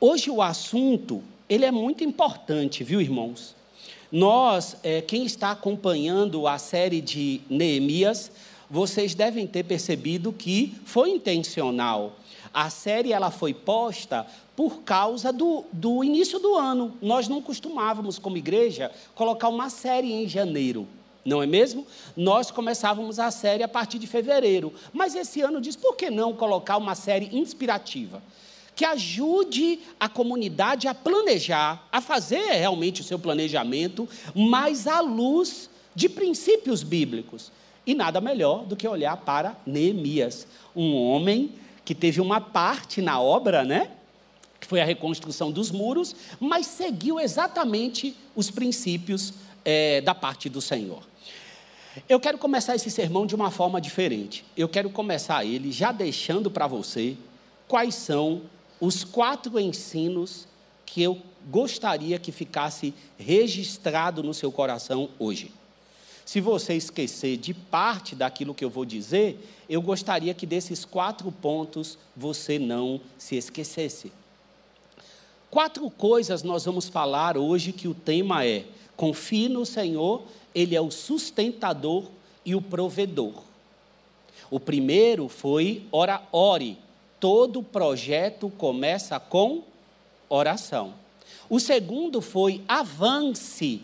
[0.00, 3.56] Hoje o assunto, ele é muito importante, viu, irmãos?
[4.12, 8.30] Nós, é, quem está acompanhando a série de Neemias,
[8.70, 12.16] vocês devem ter percebido que foi intencional.
[12.54, 14.24] A série ela foi posta
[14.54, 16.96] por causa do, do início do ano.
[17.02, 20.86] Nós não costumávamos, como igreja, colocar uma série em janeiro.
[21.24, 21.84] Não é mesmo?
[22.16, 24.72] Nós começávamos a série a partir de fevereiro.
[24.92, 28.22] Mas esse ano diz: por que não colocar uma série inspirativa?
[28.78, 35.68] Que ajude a comunidade a planejar, a fazer realmente o seu planejamento, mas à luz
[35.96, 37.50] de princípios bíblicos.
[37.84, 40.46] E nada melhor do que olhar para Neemias,
[40.76, 41.50] um homem
[41.84, 43.90] que teve uma parte na obra, né?
[44.60, 50.60] Que foi a reconstrução dos muros, mas seguiu exatamente os princípios é, da parte do
[50.60, 51.02] Senhor.
[52.08, 54.44] Eu quero começar esse sermão de uma forma diferente.
[54.56, 57.16] Eu quero começar ele já deixando para você
[57.66, 58.42] quais são
[58.80, 60.46] os quatro ensinos
[60.86, 65.52] que eu gostaria que ficasse registrado no seu coração hoje.
[66.24, 69.38] Se você esquecer de parte daquilo que eu vou dizer,
[69.68, 74.12] eu gostaria que desses quatro pontos você não se esquecesse.
[75.50, 80.22] Quatro coisas nós vamos falar hoje que o tema é: confie no Senhor,
[80.54, 82.04] Ele é o sustentador
[82.44, 83.42] e o provedor.
[84.50, 86.78] O primeiro foi ora, ore.
[87.20, 89.62] Todo projeto começa com
[90.28, 90.94] oração.
[91.48, 93.82] O segundo foi avance.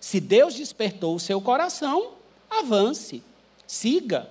[0.00, 2.12] Se Deus despertou o seu coração,
[2.50, 3.22] avance,
[3.66, 4.28] siga,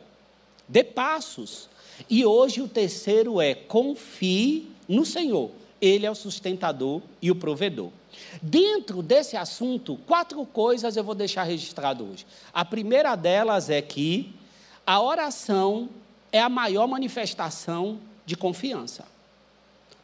[0.67, 1.69] dê passos.
[2.09, 5.51] E hoje o terceiro é confie no Senhor.
[5.81, 7.89] Ele é o sustentador e o provedor.
[8.41, 12.25] Dentro desse assunto, quatro coisas eu vou deixar registrado hoje.
[12.53, 14.33] A primeira delas é que
[14.85, 15.89] a oração
[16.31, 19.05] é a maior manifestação de confiança.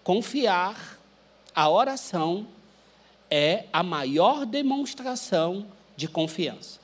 [0.04, 1.00] Confiar,
[1.54, 2.48] a oração
[3.30, 6.80] é a maior demonstração de confiança.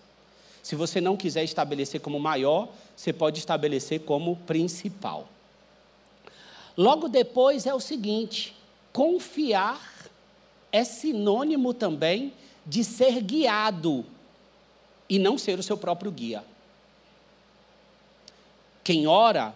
[0.64, 5.30] Se você não quiser estabelecer como maior, você pode estabelecer como principal.
[6.76, 8.56] Logo depois é o seguinte:
[8.92, 10.10] confiar
[10.72, 12.34] é sinônimo também
[12.66, 14.06] de ser guiado
[15.10, 16.44] e não ser o seu próprio guia.
[18.84, 19.56] Quem ora,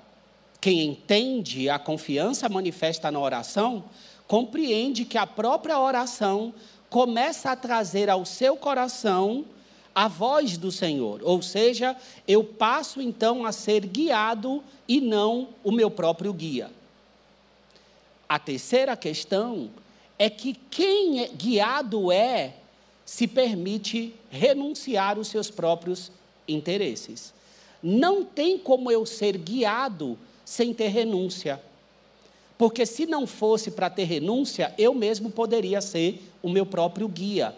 [0.62, 3.84] quem entende a confiança manifesta na oração,
[4.28, 6.54] compreende que a própria oração
[6.88, 9.44] começa a trazer ao seu coração
[9.94, 11.20] a voz do Senhor.
[11.24, 16.70] Ou seja, eu passo então a ser guiado e não o meu próprio guia.
[18.30, 19.70] A terceira questão
[20.18, 22.54] é que quem é guiado é
[23.04, 26.12] se permite renunciar os seus próprios
[26.48, 27.34] interesses.
[27.82, 30.18] Não tem como eu ser guiado
[30.52, 31.62] sem ter renúncia.
[32.58, 37.56] Porque se não fosse para ter renúncia, eu mesmo poderia ser o meu próprio guia.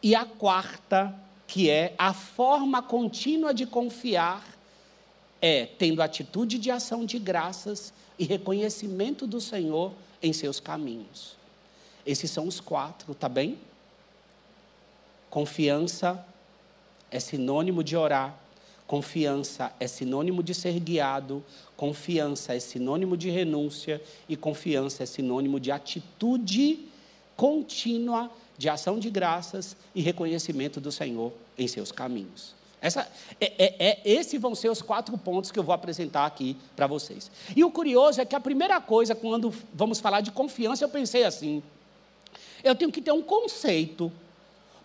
[0.00, 1.12] E a quarta,
[1.44, 4.46] que é a forma contínua de confiar,
[5.42, 9.92] é tendo atitude de ação de graças e reconhecimento do Senhor
[10.22, 11.34] em seus caminhos.
[12.06, 13.58] Esses são os quatro, tá bem?
[15.28, 16.24] Confiança
[17.10, 18.38] é sinônimo de orar,
[18.88, 21.44] Confiança é sinônimo de ser guiado,
[21.76, 26.88] confiança é sinônimo de renúncia e confiança é sinônimo de atitude
[27.36, 32.54] contínua de ação de graças e reconhecimento do Senhor em seus caminhos.
[32.80, 33.06] Essa,
[33.38, 36.86] é, é, é, esses vão ser os quatro pontos que eu vou apresentar aqui para
[36.86, 37.30] vocês.
[37.54, 41.24] E o curioso é que a primeira coisa, quando vamos falar de confiança, eu pensei
[41.24, 41.62] assim:
[42.64, 44.10] eu tenho que ter um conceito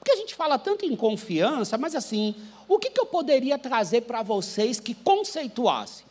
[0.03, 2.35] porque a gente fala tanto em confiança, mas assim,
[2.67, 6.03] o que, que eu poderia trazer para vocês que conceituasse?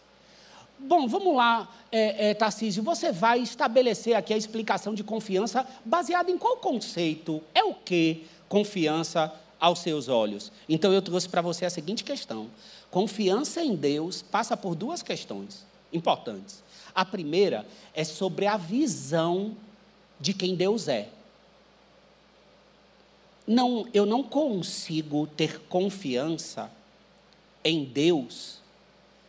[0.78, 6.31] Bom, vamos lá, é, é, Tarcísio, você vai estabelecer aqui a explicação de confiança baseada
[6.31, 7.42] em qual conceito?
[7.54, 10.50] É o que confiança aos seus olhos?
[10.66, 12.48] Então eu trouxe para você a seguinte questão:
[12.91, 16.64] confiança em Deus passa por duas questões importantes.
[16.94, 19.54] A primeira é sobre a visão
[20.19, 21.11] de quem Deus é
[23.46, 26.70] não, eu não consigo ter confiança
[27.64, 28.60] em Deus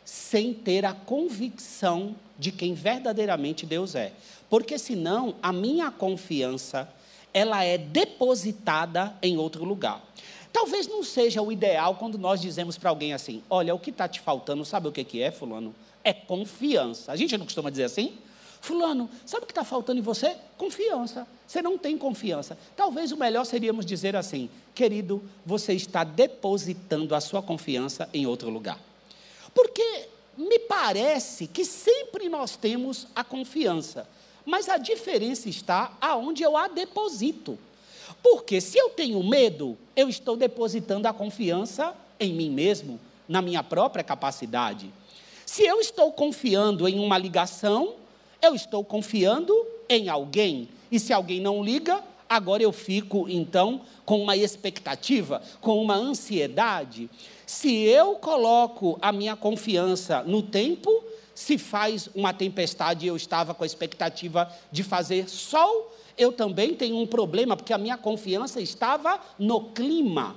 [0.05, 4.11] sem ter a convicção de quem verdadeiramente Deus é.
[4.49, 6.87] Porque senão a minha confiança
[7.33, 10.03] ela é depositada em outro lugar.
[10.51, 14.07] Talvez não seja o ideal quando nós dizemos para alguém assim: olha, o que está
[14.07, 15.73] te faltando, sabe o que, que é, Fulano?
[16.03, 17.11] É confiança.
[17.11, 18.13] A gente não costuma dizer assim?
[18.63, 20.37] Fulano, sabe o que está faltando em você?
[20.57, 21.27] Confiança.
[21.45, 22.57] Você não tem confiança.
[22.77, 28.49] Talvez o melhor seríamos dizer assim: querido, você está depositando a sua confiança em outro
[28.49, 28.79] lugar.
[29.53, 30.07] Porque
[30.37, 34.07] me parece que sempre nós temos a confiança,
[34.45, 37.59] mas a diferença está aonde eu a deposito.
[38.23, 43.61] Porque se eu tenho medo, eu estou depositando a confiança em mim mesmo, na minha
[43.61, 44.89] própria capacidade.
[45.45, 47.95] Se eu estou confiando em uma ligação,
[48.43, 49.55] eu estou confiando
[49.87, 50.67] em alguém.
[50.91, 57.09] E se alguém não liga, agora eu fico então com uma expectativa, com uma ansiedade.
[57.45, 61.03] Se eu coloco a minha confiança no tempo,
[61.33, 66.75] se faz uma tempestade e eu estava com a expectativa de fazer sol, eu também
[66.75, 70.35] tenho um problema, porque a minha confiança estava no clima.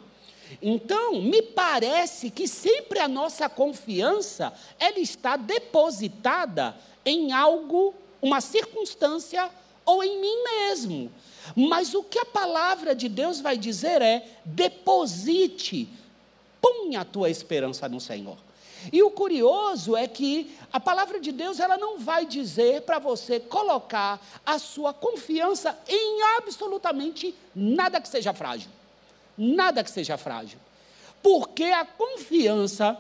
[0.63, 6.77] Então, me parece que sempre a nossa confiança, ela está depositada
[7.07, 9.49] em algo, uma circunstância
[9.85, 11.13] ou em mim mesmo.
[11.55, 15.89] Mas o que a palavra de Deus vai dizer é: deposite,
[16.61, 18.37] ponha a tua esperança no Senhor.
[18.93, 23.41] E o curioso é que a palavra de Deus ela não vai dizer para você
[23.41, 28.71] colocar a sua confiança em absolutamente nada que seja frágil.
[29.37, 30.59] Nada que seja frágil.
[31.23, 32.97] Porque a confiança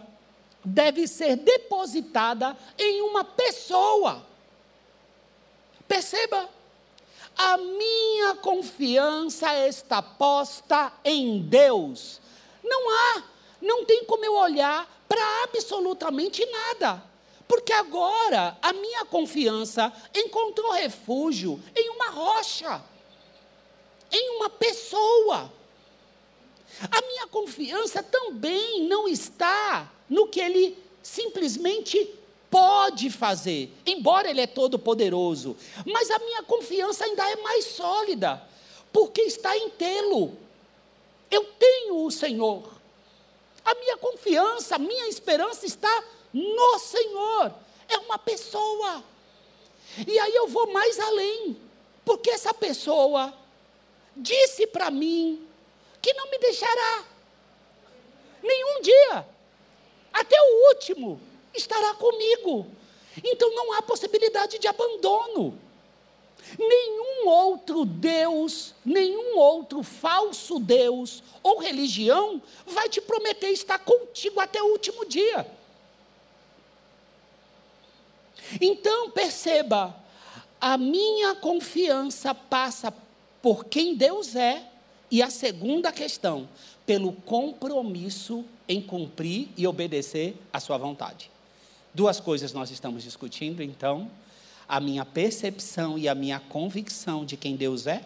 [0.67, 4.27] deve ser depositada em uma pessoa.
[5.87, 6.49] Perceba,
[7.37, 12.21] a minha confiança está posta em Deus.
[12.65, 13.23] Não há,
[13.63, 17.01] não tem como eu olhar para absolutamente nada.
[17.47, 22.83] Porque agora a minha confiança encontrou refúgio em uma rocha,
[24.11, 25.53] em uma pessoa.
[26.91, 32.15] A minha confiança também não está no que ele simplesmente
[32.51, 38.43] pode fazer, embora ele é todo poderoso, mas a minha confiança ainda é mais sólida,
[38.93, 40.37] porque está em tê-lo.
[41.31, 42.63] Eu tenho o Senhor.
[43.65, 47.53] A minha confiança, a minha esperança está no Senhor.
[47.89, 49.03] É uma pessoa.
[50.07, 51.57] E aí eu vou mais além,
[52.05, 53.35] porque essa pessoa
[54.17, 55.46] disse para mim
[56.07, 57.05] que não me deixará
[58.41, 59.27] nenhum dia,
[60.13, 61.21] até o último,
[61.53, 62.65] estará comigo.
[63.25, 65.59] Então não há possibilidade de abandono.
[66.57, 74.63] Nenhum outro Deus, nenhum outro falso Deus ou religião vai te prometer estar contigo até
[74.63, 75.45] o último dia.
[78.61, 79.93] Então perceba,
[80.61, 82.95] a minha confiança passa
[83.43, 84.76] por quem Deus é,
[85.11, 86.49] e a segunda questão,
[86.85, 91.31] pelo compromisso em cumprir e obedecer a sua vontade.
[91.95, 94.11] Duas coisas nós estamos discutindo, então,
[94.69, 98.03] a minha percepção e a minha convicção de quem Deus é,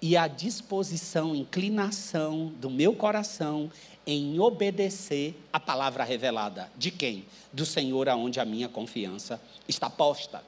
[0.00, 3.70] e a disposição, inclinação do meu coração
[4.06, 6.70] em obedecer a palavra revelada.
[6.76, 7.24] De quem?
[7.52, 10.42] Do Senhor, aonde a minha confiança está posta.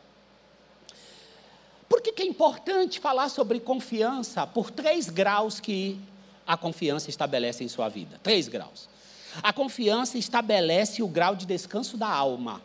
[1.89, 4.47] Por que, que é importante falar sobre confiança?
[4.47, 5.99] Por três graus que
[6.47, 8.21] a confiança estabelece em sua vida.
[8.23, 8.89] Três graus.
[9.43, 12.61] A confiança estabelece o grau de descanso da alma.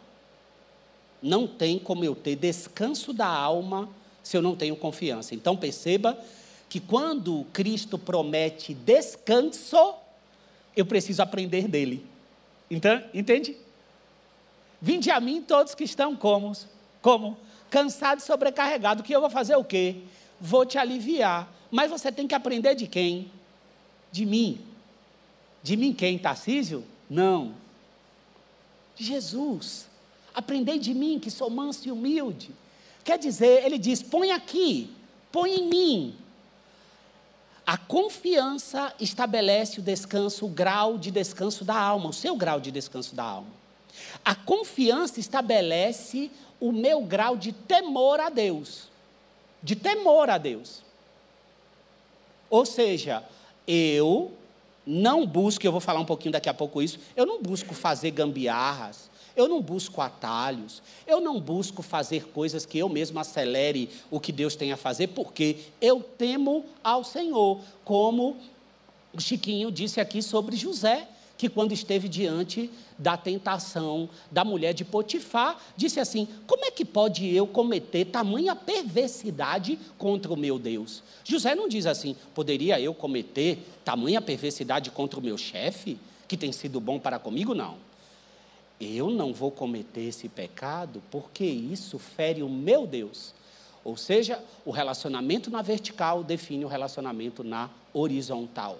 [1.21, 3.89] Não tem como eu ter descanso da alma
[4.21, 5.35] se eu não tenho confiança.
[5.35, 6.17] Então perceba
[6.69, 9.95] que quando Cristo promete descanso,
[10.75, 12.05] eu preciso aprender dele.
[12.69, 13.55] Então, entende?
[14.81, 16.51] Vinde a mim todos que estão como?
[17.01, 17.37] Como?
[17.73, 19.01] Cansado e sobrecarregado.
[19.01, 20.03] Que eu vou fazer o quê?
[20.39, 21.51] Vou te aliviar.
[21.71, 23.31] Mas você tem que aprender de quem?
[24.11, 24.61] De mim.
[25.63, 26.19] De mim quem?
[26.19, 26.85] Tarcísio?
[27.09, 27.55] Não.
[28.95, 29.87] De Jesus.
[30.35, 32.51] Aprendei de mim, que sou manso e humilde.
[33.03, 34.93] Quer dizer, ele diz: põe aqui,
[35.31, 36.15] põe em mim.
[37.65, 42.71] A confiança estabelece o descanso, o grau de descanso da alma, o seu grau de
[42.71, 43.62] descanso da alma.
[44.23, 48.89] A confiança estabelece o meu grau de temor a Deus.
[49.61, 50.81] De temor a Deus.
[52.49, 53.23] Ou seja,
[53.67, 54.31] eu
[54.85, 58.11] não busco, eu vou falar um pouquinho daqui a pouco isso, eu não busco fazer
[58.11, 64.19] gambiarras, eu não busco atalhos, eu não busco fazer coisas que eu mesmo acelere o
[64.19, 68.37] que Deus tem a fazer, porque eu temo ao Senhor, como
[69.17, 75.59] Chiquinho disse aqui sobre José, que quando esteve diante da tentação da mulher de Potifar,
[75.75, 81.03] disse assim: Como é que pode eu cometer tamanha perversidade contra o meu Deus?
[81.23, 85.97] José não diz assim: Poderia eu cometer tamanha perversidade contra o meu chefe,
[86.27, 87.53] que tem sido bom para comigo?
[87.53, 87.77] Não
[88.79, 93.33] eu não vou cometer esse pecado porque isso fere o meu Deus.
[93.83, 98.77] Ou seja, o relacionamento na vertical define o relacionamento na horizontal.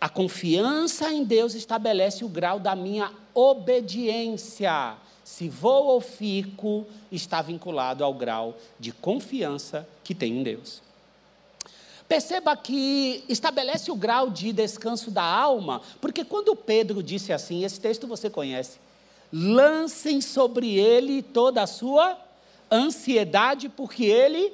[0.00, 4.96] A confiança em Deus estabelece o grau da minha obediência.
[5.24, 10.80] se vou ou fico, está vinculado ao grau de confiança que tem em Deus.
[12.08, 17.78] Perceba que estabelece o grau de descanso da alma, porque quando Pedro disse assim, esse
[17.78, 18.78] texto você conhece,
[19.30, 22.16] lancem sobre ele toda a sua
[22.72, 24.50] ansiedade, porque ele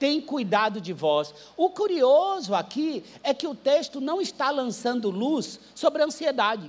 [0.00, 1.32] tem cuidado de vós.
[1.56, 6.68] O curioso aqui é que o texto não está lançando luz sobre a ansiedade.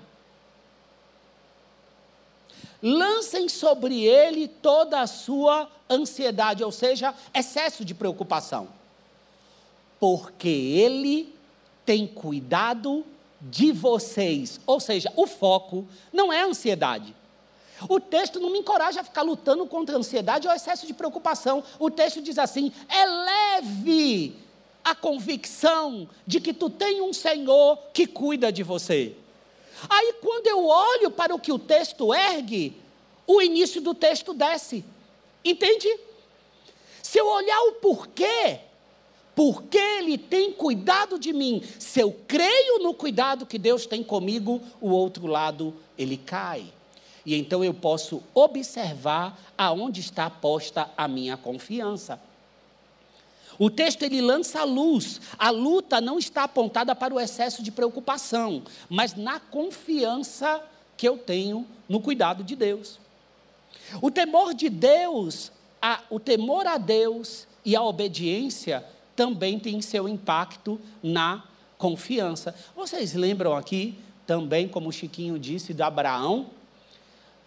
[2.83, 8.67] Lancem sobre ele toda a sua ansiedade, ou seja, excesso de preocupação
[10.01, 11.31] porque Ele
[11.85, 13.05] tem cuidado
[13.39, 14.59] de vocês.
[14.65, 17.15] Ou seja, o foco não é a ansiedade.
[17.89, 21.63] O texto não me encoraja a ficar lutando contra a ansiedade ou excesso de preocupação.
[21.79, 24.35] O texto diz assim: é leve
[24.83, 29.15] a convicção de que tu tem um Senhor que cuida de você.
[29.89, 32.75] Aí, quando eu olho para o que o texto ergue,
[33.25, 34.85] o início do texto desce.
[35.43, 35.87] Entende?
[37.01, 38.59] Se eu olhar o porquê,
[39.35, 41.63] porque Ele tem cuidado de mim.
[41.79, 46.65] Se eu creio no cuidado que Deus tem comigo, o outro lado ele cai.
[47.25, 52.19] E então eu posso observar aonde está posta a minha confiança.
[53.59, 55.21] O texto ele lança a luz.
[55.37, 60.63] A luta não está apontada para o excesso de preocupação, mas na confiança
[60.97, 62.99] que eu tenho no cuidado de Deus.
[64.01, 65.51] O temor de Deus,
[65.81, 68.83] a, o temor a Deus e a obediência
[69.15, 71.43] também tem seu impacto na
[71.77, 72.55] confiança.
[72.75, 76.49] Vocês lembram aqui também, como o Chiquinho disse, de Abraão,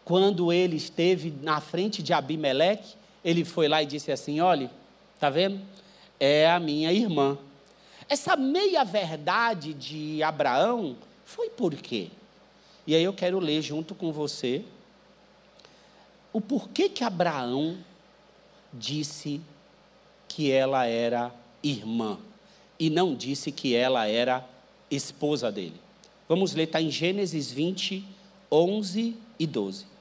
[0.05, 2.95] quando ele esteve na frente de Abimeleque,
[3.25, 4.71] ele foi lá e disse assim: Olha,
[5.19, 5.61] tá vendo?
[6.21, 7.39] É a minha irmã.
[8.09, 12.11] Essa meia-verdade de Abraão foi por quê?
[12.87, 14.63] E aí eu quero ler junto com você
[16.33, 17.79] o porquê que Abraão
[18.73, 19.41] disse
[20.29, 21.33] que ela era
[21.63, 22.19] irmã
[22.79, 24.45] e não disse que ela era
[24.91, 25.81] esposa dele.
[26.29, 28.05] Vamos ler, está em Gênesis 20,
[28.51, 29.94] 11 e 12.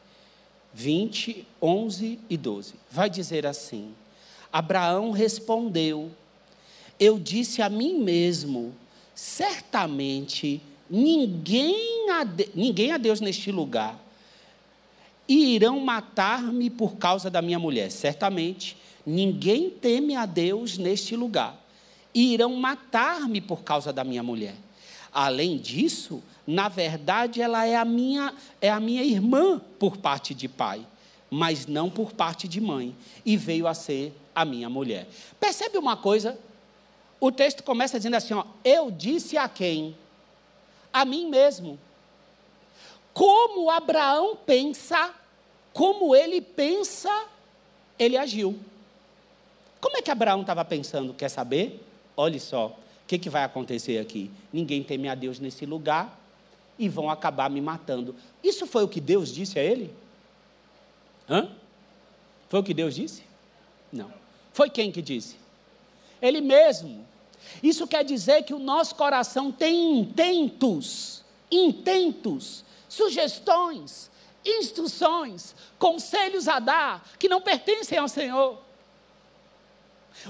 [0.73, 2.73] 20, 11 e 12.
[2.89, 3.93] Vai dizer assim:
[4.51, 6.11] Abraão respondeu:
[6.99, 8.73] Eu disse a mim mesmo,
[9.13, 13.99] certamente ninguém a, de, ninguém a Deus neste lugar,
[15.27, 17.91] e irão matar-me por causa da minha mulher.
[17.91, 21.59] Certamente Ninguém teme a Deus neste lugar.
[22.13, 24.55] E irão matar-me por causa da minha mulher.
[25.13, 30.47] Além disso, na verdade, ela é a minha, é a minha irmã por parte de
[30.47, 30.85] pai,
[31.29, 35.07] mas não por parte de mãe, e veio a ser a minha mulher.
[35.39, 36.37] Percebe uma coisa?
[37.19, 39.95] O texto começa dizendo assim: ó, eu disse a quem?
[40.91, 41.79] A mim mesmo.
[43.13, 45.13] Como Abraão pensa,
[45.71, 47.25] como ele pensa,
[47.97, 48.59] ele agiu.
[49.79, 51.13] Como é que Abraão estava pensando?
[51.13, 51.85] Quer saber?
[52.15, 54.31] Olhe só, o que, que vai acontecer aqui?
[54.51, 56.19] Ninguém teme a Deus nesse lugar
[56.79, 58.15] e vão acabar me matando.
[58.43, 59.93] Isso foi o que Deus disse a ele?
[61.29, 61.49] Hã?
[62.49, 63.23] Foi o que Deus disse?
[63.91, 64.11] Não.
[64.53, 65.35] Foi quem que disse?
[66.21, 67.05] Ele mesmo.
[67.61, 74.09] Isso quer dizer que o nosso coração tem intentos, intentos, sugestões,
[74.45, 78.62] instruções, conselhos a dar que não pertencem ao Senhor.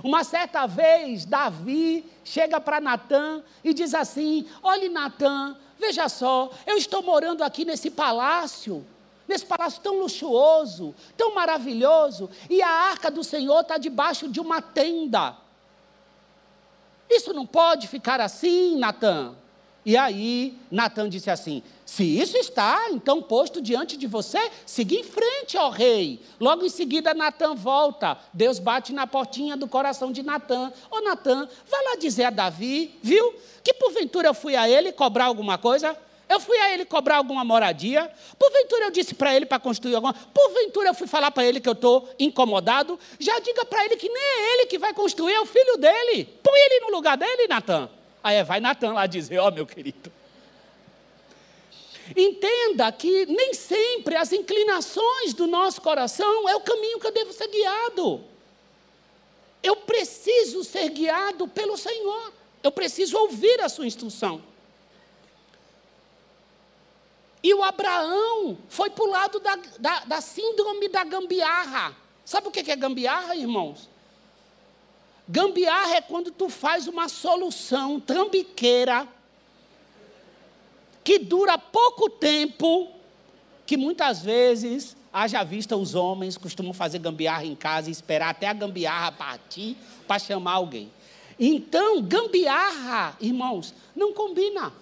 [0.01, 6.77] Uma certa vez, Davi chega para Natã e diz assim: Olhe, Natã, veja só, eu
[6.77, 8.85] estou morando aqui nesse palácio,
[9.27, 14.61] nesse palácio tão luxuoso, tão maravilhoso, e a arca do Senhor está debaixo de uma
[14.61, 15.35] tenda.
[17.09, 19.35] Isso não pode ficar assim, Natã.
[19.85, 25.03] E aí, Natan disse assim: Se isso está então posto diante de você, siga em
[25.03, 26.21] frente, ó rei.
[26.39, 28.17] Logo em seguida, Natan volta.
[28.33, 30.71] Deus bate na portinha do coração de Natan.
[30.89, 33.33] Ô Natan, vai lá dizer a Davi, viu?
[33.63, 35.97] Que porventura eu fui a ele cobrar alguma coisa?
[36.29, 38.09] Eu fui a ele cobrar alguma moradia?
[38.39, 40.13] Porventura eu disse para ele para construir alguma?
[40.13, 42.97] Porventura eu fui falar para ele que eu estou incomodado?
[43.19, 46.25] Já diga para ele que nem é ele que vai construir, é o filho dele.
[46.41, 47.89] Põe ele no lugar dele, Natan.
[48.23, 50.11] Aí vai Natan lá dizer: Ó, oh, meu querido.
[52.15, 57.31] Entenda que nem sempre as inclinações do nosso coração é o caminho que eu devo
[57.31, 58.23] ser guiado.
[59.61, 62.33] Eu preciso ser guiado pelo Senhor.
[62.61, 64.43] Eu preciso ouvir a sua instrução.
[67.41, 71.95] E o Abraão foi para o lado da, da, da, síndrome da gambiarra.
[72.23, 73.89] Sabe o que é gambiarra, irmãos?
[75.27, 79.07] Gambiarra é quando tu faz uma solução trambiqueira
[81.03, 82.89] que dura pouco tempo,
[83.65, 88.47] que muitas vezes Haja vista os homens costumam fazer gambiarra em casa e esperar até
[88.47, 89.77] a gambiarra partir
[90.07, 90.91] para chamar alguém.
[91.39, 94.73] Então, gambiarra, irmãos, não combina.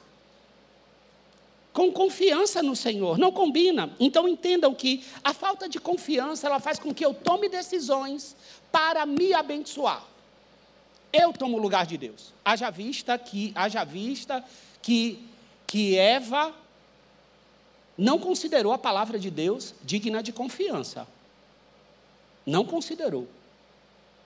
[1.74, 3.94] Com confiança no Senhor, não combina.
[4.00, 8.34] Então entendam que a falta de confiança, ela faz com que eu tome decisões
[8.72, 10.11] para me abençoar.
[11.12, 12.34] Eu tomo o lugar de Deus.
[12.44, 14.44] Haja vista que, haja vista
[14.82, 15.28] que,
[15.68, 16.54] que Eva
[17.98, 21.08] não considerou a palavra de Deus digna de confiança.
[22.46, 23.28] Não considerou.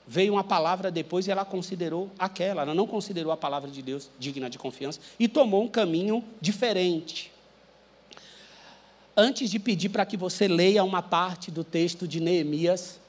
[0.08, 2.62] Veio uma palavra depois e ela considerou aquela.
[2.62, 7.32] Ela não considerou a palavra de Deus digna de confiança e tomou um caminho diferente.
[9.18, 13.00] Antes de pedir para que você leia uma parte do texto de Neemias,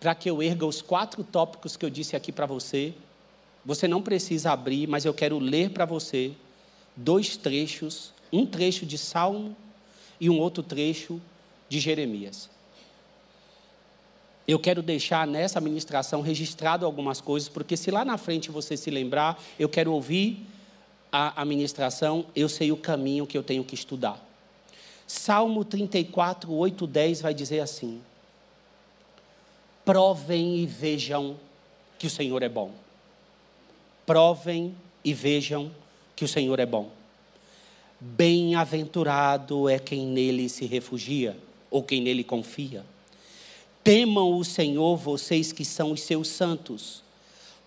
[0.00, 2.94] para que eu erga os quatro tópicos que eu disse aqui para você,
[3.64, 6.32] você não precisa abrir, mas eu quero ler para você
[6.96, 9.54] dois trechos, um trecho de Salmo
[10.18, 11.20] e um outro trecho
[11.68, 12.48] de Jeremias.
[14.48, 18.90] Eu quero deixar nessa ministração registrado algumas coisas, porque se lá na frente você se
[18.90, 20.44] lembrar, eu quero ouvir
[21.12, 24.18] a, a ministração, eu sei o caminho que eu tenho que estudar.
[25.06, 28.00] Salmo 34, 8, 10 vai dizer assim:
[29.90, 31.36] Provem e vejam
[31.98, 32.70] que o Senhor é bom.
[34.06, 34.72] Provem
[35.04, 35.68] e vejam
[36.14, 36.90] que o Senhor é bom.
[37.98, 41.36] Bem-aventurado é quem nele se refugia,
[41.68, 42.84] ou quem nele confia.
[43.82, 47.02] Temam o Senhor, vocês que são os seus santos,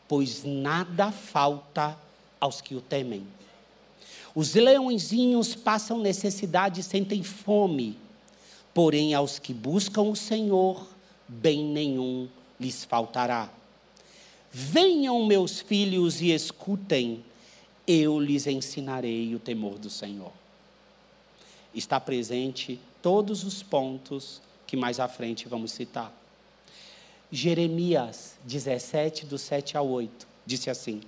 [0.07, 1.99] pois nada falta
[2.39, 3.27] aos que o temem.
[4.33, 7.97] Os leõezinhos passam necessidade e sentem fome,
[8.73, 10.92] porém aos que buscam o Senhor,
[11.27, 12.27] bem nenhum
[12.59, 13.49] lhes faltará.
[14.51, 17.23] Venham, meus filhos, e escutem,
[17.87, 20.31] eu lhes ensinarei o temor do Senhor.
[21.73, 26.13] Está presente todos os pontos que mais à frente vamos citar.
[27.31, 31.01] Jeremias 17, do 7 ao 8, disse assim: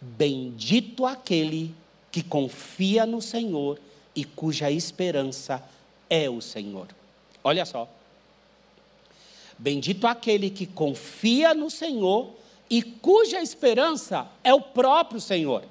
[0.00, 1.74] Bendito aquele
[2.10, 3.78] que confia no Senhor
[4.16, 5.62] e cuja esperança
[6.08, 6.88] é o Senhor.
[7.44, 7.88] Olha só.
[9.62, 12.30] Bendito aquele que confia no Senhor
[12.68, 15.62] e cuja esperança é o próprio Senhor.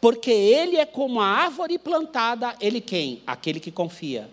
[0.00, 3.20] Porque ele é como a árvore plantada, ele quem?
[3.26, 4.30] Aquele que confia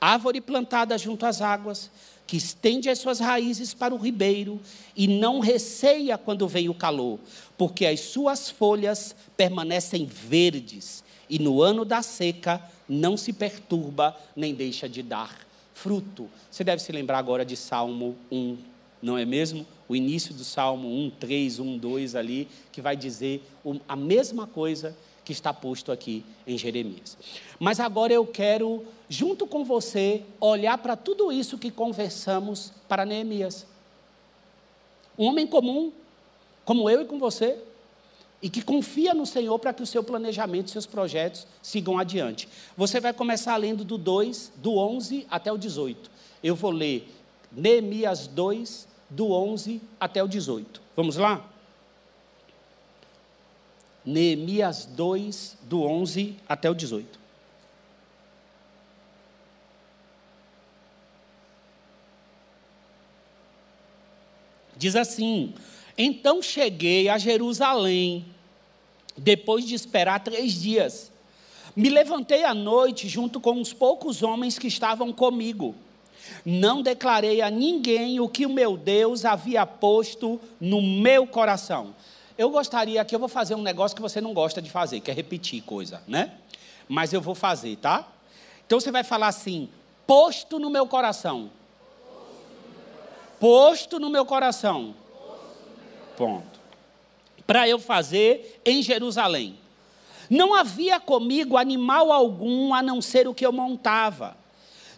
[0.00, 1.88] árvore plantada junto às águas,
[2.26, 4.60] que estende as suas raízes para o ribeiro
[4.96, 7.20] e não receia quando vem o calor,
[7.56, 14.52] porque as suas folhas permanecem verdes e no ano da seca não se perturba nem
[14.52, 16.28] deixa de dar fruto.
[16.50, 18.58] Você deve se lembrar agora de Salmo 1,
[19.02, 19.66] não é mesmo?
[19.88, 23.42] O início do Salmo 1, 3, 1, 2 ali, que vai dizer
[23.88, 27.16] a mesma coisa que está posto aqui em Jeremias.
[27.58, 33.66] Mas agora eu quero, junto com você, olhar para tudo isso que conversamos para Neemias.
[35.18, 35.92] Um homem comum,
[36.64, 37.58] como eu e com você,
[38.42, 42.48] e que confia no Senhor para que o seu planejamento, seus projetos sigam adiante.
[42.76, 46.10] Você vai começar lendo do 2, do 11 até o 18.
[46.42, 47.08] Eu vou ler
[47.52, 50.82] Neemias 2, do 11 até o 18.
[50.96, 51.48] Vamos lá?
[54.04, 57.22] Neemias 2, do 11 até o 18.
[64.76, 65.54] Diz assim:
[66.04, 68.26] Então cheguei a Jerusalém,
[69.16, 71.12] depois de esperar três dias.
[71.76, 75.76] Me levantei à noite junto com uns poucos homens que estavam comigo.
[76.44, 81.94] Não declarei a ninguém o que o meu Deus havia posto no meu coração.
[82.36, 85.08] Eu gostaria que eu vou fazer um negócio que você não gosta de fazer, que
[85.08, 86.32] é repetir coisa, né?
[86.88, 88.08] Mas eu vou fazer, tá?
[88.66, 89.68] Então você vai falar assim:
[90.04, 91.48] posto no meu coração.
[93.38, 94.96] Posto no meu coração.
[96.22, 96.60] Ponto.
[97.44, 99.58] Para eu fazer em Jerusalém.
[100.30, 104.36] Não havia comigo animal algum a não ser o que eu montava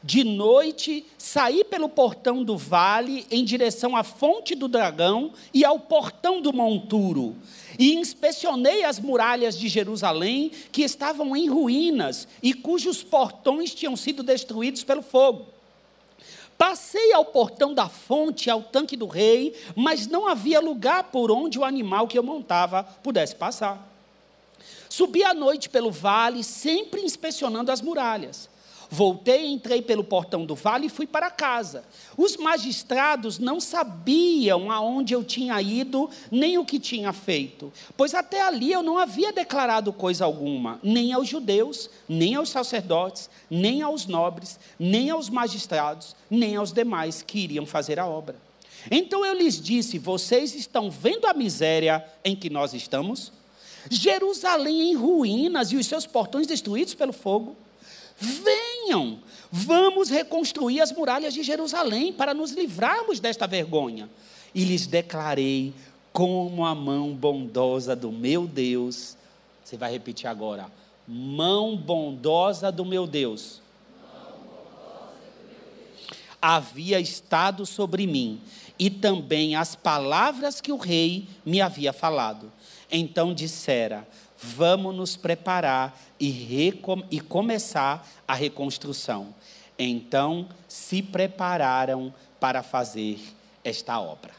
[0.04, 5.78] de noite, saí pelo portão do vale em direção à fonte do dragão e ao
[5.78, 7.34] portão do monturo.
[7.78, 14.22] E inspecionei as muralhas de Jerusalém, que estavam em ruínas e cujos portões tinham sido
[14.22, 15.53] destruídos pelo fogo.
[16.56, 21.58] Passei ao portão da fonte, ao tanque do rei, mas não havia lugar por onde
[21.58, 23.90] o animal que eu montava pudesse passar.
[24.88, 28.48] Subi à noite pelo vale, sempre inspecionando as muralhas.
[28.94, 31.84] Voltei, entrei pelo portão do vale e fui para casa.
[32.16, 38.40] Os magistrados não sabiam aonde eu tinha ido, nem o que tinha feito, pois até
[38.40, 44.06] ali eu não havia declarado coisa alguma, nem aos judeus, nem aos sacerdotes, nem aos
[44.06, 48.36] nobres, nem aos magistrados, nem aos demais que iriam fazer a obra.
[48.88, 53.32] Então eu lhes disse: Vocês estão vendo a miséria em que nós estamos?
[53.90, 57.56] Jerusalém em ruínas e os seus portões destruídos pelo fogo.
[58.18, 59.18] Venham,
[59.50, 64.08] vamos reconstruir as muralhas de Jerusalém para nos livrarmos desta vergonha.
[64.54, 65.74] E lhes declarei
[66.12, 69.16] como a mão bondosa do meu Deus.
[69.64, 70.70] Você vai repetir agora.
[71.06, 73.60] Mão bondosa do meu Deus.
[76.40, 78.40] Havia estado sobre mim,
[78.78, 82.52] e também as palavras que o rei me havia falado.
[82.90, 84.06] Então dissera:
[84.38, 86.72] Vamos nos preparar e,
[87.10, 89.34] e começar a reconstrução.
[89.78, 93.18] Então se prepararam para fazer
[93.62, 94.32] esta obra.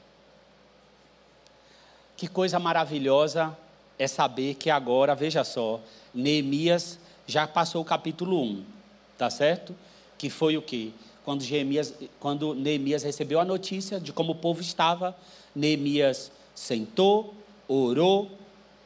[2.15, 3.55] Que coisa maravilhosa
[3.99, 5.81] é saber que agora, veja só,
[6.13, 8.63] Neemias já passou o capítulo 1,
[9.17, 9.75] tá certo?
[10.17, 10.91] Que foi o quê?
[11.25, 15.15] Quando, Jeremias, quando Neemias recebeu a notícia de como o povo estava,
[15.55, 17.33] Neemias sentou,
[17.67, 18.29] orou,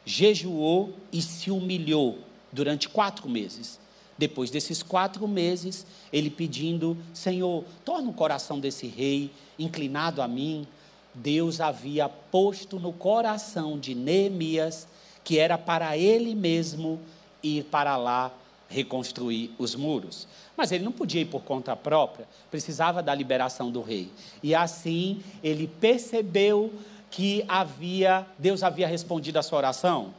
[0.04, 2.18] jejuou e se humilhou
[2.52, 3.78] durante quatro meses.
[4.18, 10.66] Depois desses quatro meses, ele pedindo: Senhor, torna o coração desse rei inclinado a mim.
[11.14, 14.86] Deus havia posto no coração de Neemias
[15.24, 17.00] que era para ele mesmo
[17.42, 18.32] ir para lá
[18.68, 20.26] reconstruir os muros.
[20.56, 24.10] Mas ele não podia ir por conta própria, precisava da liberação do rei.
[24.42, 26.72] E assim ele percebeu
[27.10, 30.14] que havia, Deus havia respondido a sua oração.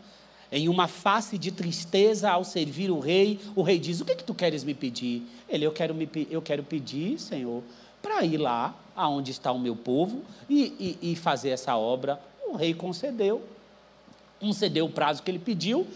[0.51, 4.15] Em uma face de tristeza ao servir o rei, o rei diz: O que, é
[4.15, 5.23] que tu queres me pedir?
[5.47, 7.63] Ele, eu quero, me, eu quero pedir, Senhor,
[8.01, 12.19] para ir lá aonde está o meu povo e, e, e fazer essa obra.
[12.45, 13.41] O rei concedeu,
[14.41, 15.87] concedeu o prazo que ele pediu,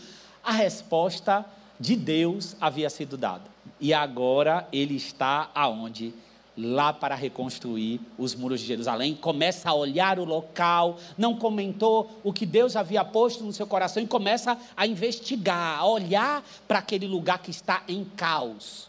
[0.41, 1.45] a resposta
[1.77, 3.43] de Deus havia sido dada.
[3.79, 6.13] E agora ele está aonde?
[6.57, 12.31] Lá para reconstruir os muros de Jerusalém, começa a olhar o local, não comentou o
[12.31, 17.07] que Deus havia posto no seu coração e começa a investigar, a olhar para aquele
[17.07, 18.87] lugar que está em caos.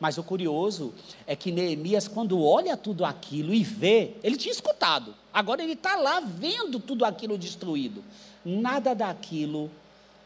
[0.00, 0.92] Mas o curioso
[1.26, 5.94] é que Neemias, quando olha tudo aquilo e vê, ele tinha escutado, agora ele está
[5.94, 8.02] lá vendo tudo aquilo destruído.
[8.44, 9.70] Nada daquilo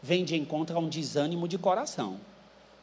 [0.01, 2.19] vem de encontro a um desânimo de coração.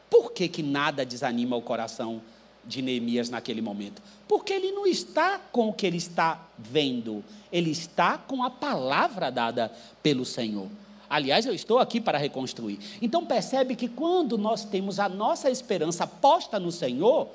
[0.08, 2.22] Por que, que nada desanima o coração
[2.66, 4.02] de Neemias naquele momento?
[4.26, 7.22] Porque ele não está com o que ele está vendo,
[7.52, 9.72] ele está com a palavra dada
[10.02, 10.68] pelo Senhor.
[11.08, 12.78] Aliás, eu estou aqui para reconstruir.
[13.00, 17.28] Então percebe que quando nós temos a nossa esperança posta no Senhor,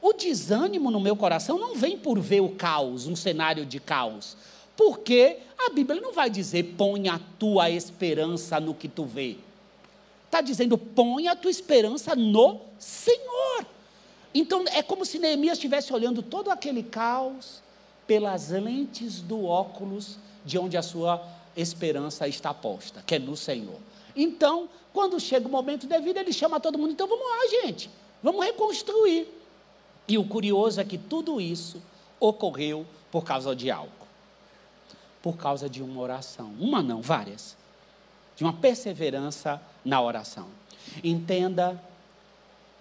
[0.00, 4.36] o desânimo no meu coração não vem por ver o caos, um cenário de caos.
[4.76, 9.36] Porque a Bíblia não vai dizer põe a tua esperança no que tu vê.
[10.26, 13.66] Está dizendo põe a tua esperança no Senhor.
[14.34, 17.62] Então é como se Neemias estivesse olhando todo aquele caos
[18.06, 21.24] pelas lentes do óculos de onde a sua
[21.56, 23.78] esperança está posta, que é no Senhor.
[24.16, 27.88] Então, quando chega o momento devido, ele chama todo mundo, então vamos lá, gente,
[28.22, 29.28] vamos reconstruir.
[30.06, 31.80] E o curioso é que tudo isso
[32.20, 33.90] ocorreu por causa de algo.
[35.22, 36.52] Por causa de uma oração.
[36.60, 37.56] Uma não, várias.
[38.36, 40.48] De uma perseverança na oração.
[41.02, 41.80] Entenda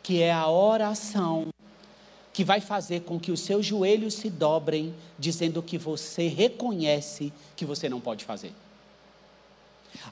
[0.04, 1.48] que é a oração
[2.34, 7.64] que vai fazer com que os seus joelhos se dobrem, dizendo que você reconhece que
[7.64, 8.52] você não pode fazer.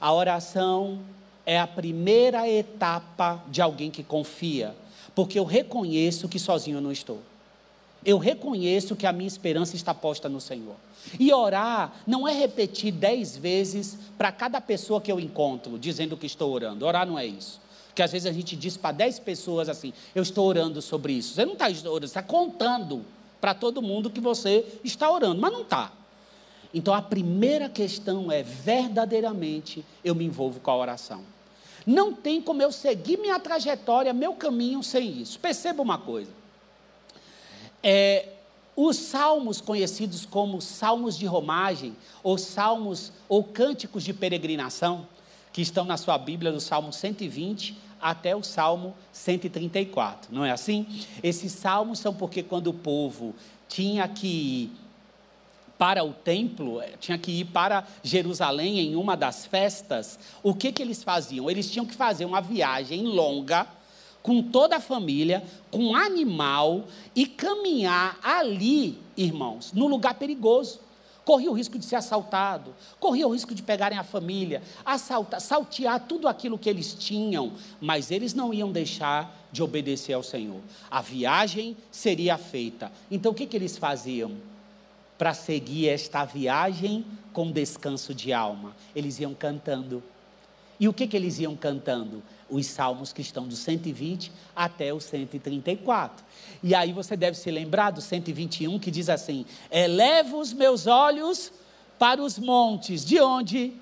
[0.00, 1.00] A oração
[1.44, 4.74] é a primeira etapa de alguém que confia,
[5.14, 7.20] porque eu reconheço que sozinho eu não estou.
[8.04, 10.74] Eu reconheço que a minha esperança está posta no Senhor.
[11.18, 16.26] E orar não é repetir dez vezes para cada pessoa que eu encontro, dizendo que
[16.26, 16.86] estou orando.
[16.86, 17.60] Orar não é isso.
[17.92, 21.34] Porque às vezes a gente diz para 10 pessoas assim: eu estou orando sobre isso.
[21.34, 23.04] Você não está orando, está contando
[23.38, 25.92] para todo mundo que você está orando, mas não está.
[26.72, 31.22] Então a primeira questão é: verdadeiramente eu me envolvo com a oração.
[31.84, 35.38] Não tem como eu seguir minha trajetória, meu caminho sem isso.
[35.38, 36.30] Perceba uma coisa.
[37.82, 38.28] É,
[38.74, 45.06] os salmos conhecidos como salmos de romagem, ou salmos ou cânticos de peregrinação,
[45.52, 50.86] que estão na sua Bíblia, do Salmo 120 até o Salmo 134, não é assim?
[51.22, 53.34] Esses salmos são porque quando o povo
[53.68, 54.72] tinha que ir
[55.78, 60.72] para o templo, eh, tinha que ir para Jerusalém em uma das festas, o que,
[60.72, 61.50] que eles faziam?
[61.50, 63.66] Eles tinham que fazer uma viagem longa,
[64.22, 66.84] com toda a família, com animal
[67.14, 70.78] e caminhar ali, irmãos, no lugar perigoso.
[71.24, 76.00] Corria o risco de ser assaltado, corria o risco de pegarem a família, assaltar, saltear
[76.00, 80.60] tudo aquilo que eles tinham, mas eles não iam deixar de obedecer ao Senhor.
[80.90, 82.90] A viagem seria feita.
[83.08, 84.32] Então o que, que eles faziam?
[85.16, 90.02] Para seguir esta viagem com descanso de alma, eles iam cantando.
[90.80, 92.20] E o que, que eles iam cantando?
[92.52, 96.24] Os salmos que estão do 120 até o 134.
[96.62, 101.50] E aí você deve se lembrar do 121 que diz assim: Elevo os meus olhos
[101.98, 103.72] para os montes, de onde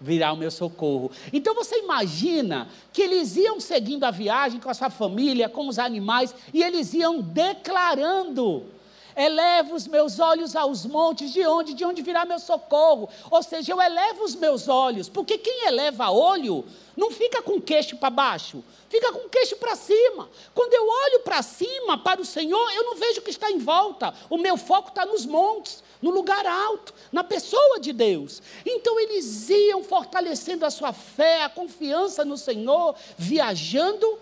[0.00, 1.10] virá o meu socorro.
[1.32, 5.78] Então você imagina que eles iam seguindo a viagem com a sua família, com os
[5.78, 8.73] animais, e eles iam declarando
[9.16, 11.74] Elevo os meus olhos aos montes, de onde?
[11.74, 13.08] De onde virá meu socorro?
[13.30, 16.64] Ou seja, eu elevo os meus olhos, porque quem eleva olho
[16.96, 20.28] não fica com queixo para baixo, fica com queixo para cima.
[20.54, 23.58] Quando eu olho para cima, para o Senhor, eu não vejo o que está em
[23.58, 24.12] volta.
[24.28, 28.42] O meu foco está nos montes, no lugar alto, na pessoa de Deus.
[28.66, 34.18] Então eles iam fortalecendo a sua fé, a confiança no Senhor, viajando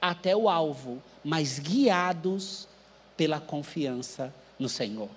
[0.00, 2.68] até o alvo, mas guiados
[3.16, 5.08] pela confiança no Senhor.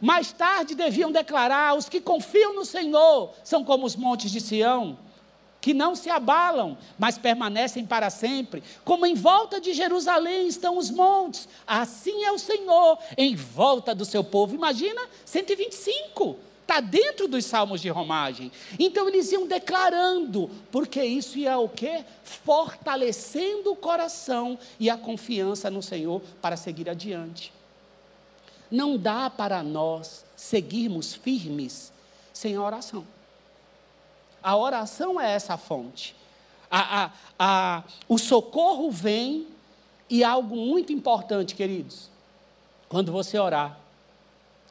[0.00, 4.98] Mais tarde deviam declarar: os que confiam no Senhor são como os montes de Sião,
[5.60, 8.62] que não se abalam, mas permanecem para sempre.
[8.84, 14.04] Como em volta de Jerusalém estão os montes, assim é o Senhor em volta do
[14.04, 14.54] seu povo.
[14.54, 16.36] Imagina 125
[16.72, 18.50] está dentro dos salmos de romagem.
[18.78, 22.04] Então eles iam declarando, porque isso ia o quê?
[22.24, 27.52] Fortalecendo o coração e a confiança no Senhor para seguir adiante.
[28.70, 31.92] Não dá para nós seguirmos firmes
[32.32, 33.06] sem a oração.
[34.42, 36.16] A oração é essa fonte.
[36.70, 39.46] A, a, a, o socorro vem
[40.08, 42.08] e algo muito importante, queridos.
[42.88, 43.78] Quando você orar,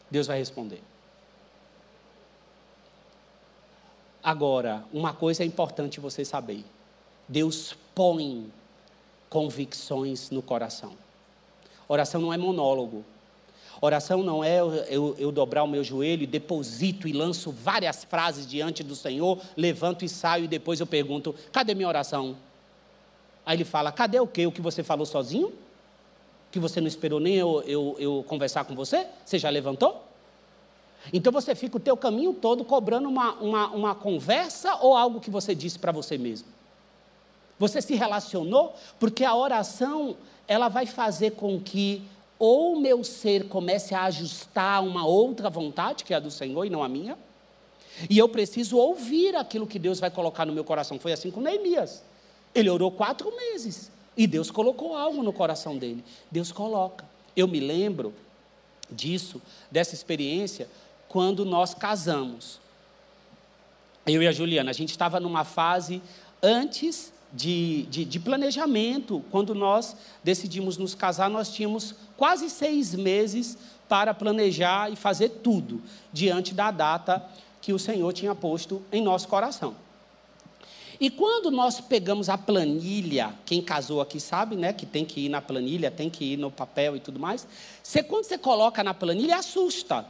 [0.09, 0.90] Deus vai responder.
[4.23, 6.63] Agora, uma coisa é importante você saber:
[7.27, 8.51] Deus põe
[9.29, 10.93] convicções no coração.
[11.87, 13.03] Oração não é monólogo.
[13.79, 18.83] Oração não é eu, eu, dobrar o meu joelho, deposito e lanço várias frases diante
[18.83, 22.37] do Senhor, levanto e saio e depois eu pergunto: cadê minha oração?
[23.43, 24.45] Aí ele fala: cadê o quê?
[24.45, 25.51] O que você falou sozinho?
[26.51, 27.63] Que você não esperou nem eu,
[27.97, 29.07] eu conversar com você?
[29.25, 30.10] Você já levantou?
[31.11, 35.29] Então você fica o teu caminho todo cobrando uma, uma, uma conversa ou algo que
[35.29, 36.47] você disse para você mesmo.
[37.57, 42.03] Você se relacionou porque a oração ela vai fazer com que
[42.37, 46.65] ou o meu ser comece a ajustar uma outra vontade, que é a do Senhor
[46.65, 47.15] e não a minha,
[48.09, 50.99] e eu preciso ouvir aquilo que Deus vai colocar no meu coração.
[50.99, 52.01] Foi assim com Neemias.
[52.53, 56.03] Ele orou quatro meses e Deus colocou algo no coração dele.
[56.31, 57.05] Deus coloca.
[57.35, 58.13] Eu me lembro
[58.89, 60.67] disso, dessa experiência,
[61.11, 62.57] quando nós casamos.
[64.07, 66.01] Eu e a Juliana, a gente estava numa fase
[66.41, 69.21] antes de, de, de, planejamento.
[69.29, 69.93] Quando nós
[70.23, 73.57] decidimos nos casar, nós tínhamos quase seis meses
[73.89, 75.81] para planejar e fazer tudo
[76.13, 77.21] diante da data
[77.61, 79.75] que o Senhor tinha posto em nosso coração.
[80.97, 85.29] E quando nós pegamos a planilha, quem casou aqui sabe, né, que tem que ir
[85.29, 87.45] na planilha, tem que ir no papel e tudo mais.
[87.83, 90.05] Você, quando você coloca na planilha, assusta.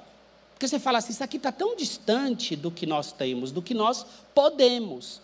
[0.61, 3.73] Porque você fala assim, isso aqui está tão distante do que nós temos, do que
[3.73, 5.19] nós podemos.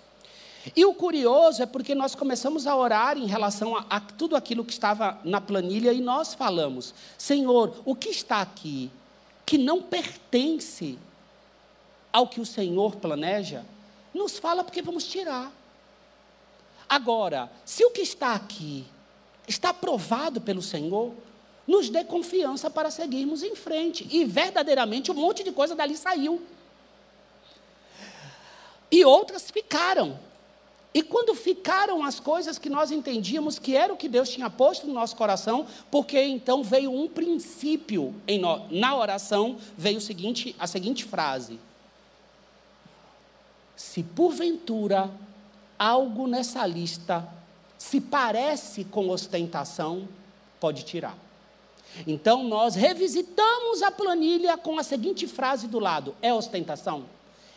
[0.75, 4.65] E o curioso é porque nós começamos a orar em relação a, a tudo aquilo
[4.65, 8.89] que estava na planilha e nós falamos: Senhor, o que está aqui
[9.45, 10.97] que não pertence
[12.11, 13.63] ao que o Senhor planeja,
[14.15, 15.51] nos fala porque vamos tirar.
[16.89, 18.87] Agora, se o que está aqui
[19.47, 21.13] está aprovado pelo Senhor,
[21.67, 24.07] nos dê confiança para seguirmos em frente.
[24.09, 26.41] E verdadeiramente um monte de coisa dali saiu.
[28.89, 30.17] E outras ficaram.
[30.93, 34.87] E quando ficaram as coisas que nós entendíamos que era o que Deus tinha posto
[34.87, 40.65] no nosso coração, porque então veio um princípio no, na oração, veio o seguinte, a
[40.65, 41.59] seguinte frase:
[43.75, 45.11] Se porventura
[45.77, 47.27] algo nessa lista
[47.77, 50.07] se parece com ostentação,
[50.59, 51.26] pode tirar.
[52.05, 57.05] Então nós revisitamos a planilha com a seguinte frase do lado: é ostentação?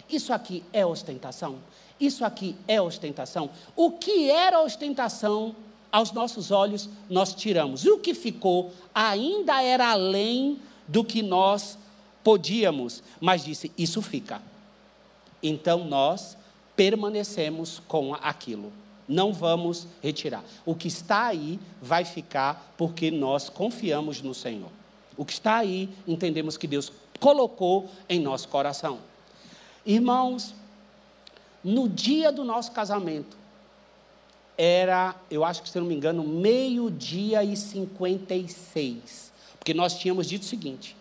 [0.08, 1.58] Isso aqui é ostentação?
[1.98, 3.50] Isso aqui é ostentação?
[3.76, 5.54] O que era ostentação
[5.92, 7.84] aos nossos olhos, nós tiramos.
[7.84, 11.78] E o que ficou ainda era além do que nós
[12.22, 14.40] podíamos, mas disse: isso fica.
[15.42, 16.36] Então nós
[16.76, 18.72] permanecemos com aquilo.
[19.10, 20.44] Não vamos retirar.
[20.64, 24.70] O que está aí vai ficar porque nós confiamos no Senhor.
[25.16, 29.00] O que está aí, entendemos que Deus colocou em nosso coração.
[29.84, 30.54] Irmãos,
[31.64, 33.36] no dia do nosso casamento,
[34.56, 39.32] era, eu acho que se não me engano, meio-dia e 56.
[39.58, 40.96] Porque nós tínhamos dito o seguinte: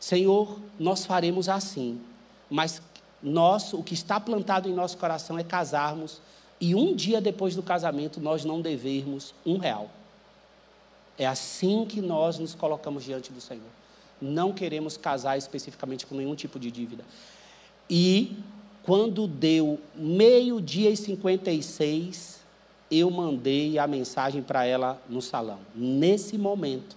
[0.00, 2.00] Senhor, nós faremos assim,
[2.50, 2.82] mas
[3.22, 6.20] nós, o que está plantado em nosso coração é casarmos
[6.62, 9.90] e um dia depois do casamento nós não devermos um real.
[11.18, 13.66] É assim que nós nos colocamos diante do Senhor.
[14.20, 17.04] Não queremos casar especificamente com nenhum tipo de dívida.
[17.90, 18.36] E
[18.84, 22.40] quando deu meio-dia e 56,
[22.88, 25.58] eu mandei a mensagem para ela no salão.
[25.74, 26.96] Nesse momento,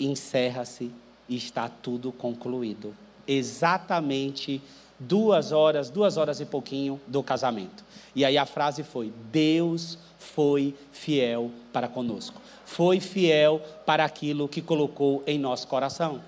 [0.00, 0.90] encerra-se
[1.28, 2.96] e está tudo concluído.
[3.26, 4.62] Exatamente
[4.98, 7.84] duas horas, duas horas e pouquinho do casamento.
[8.14, 12.40] E aí a frase foi: Deus foi fiel para conosco.
[12.64, 16.20] Foi fiel para aquilo que colocou em nosso coração.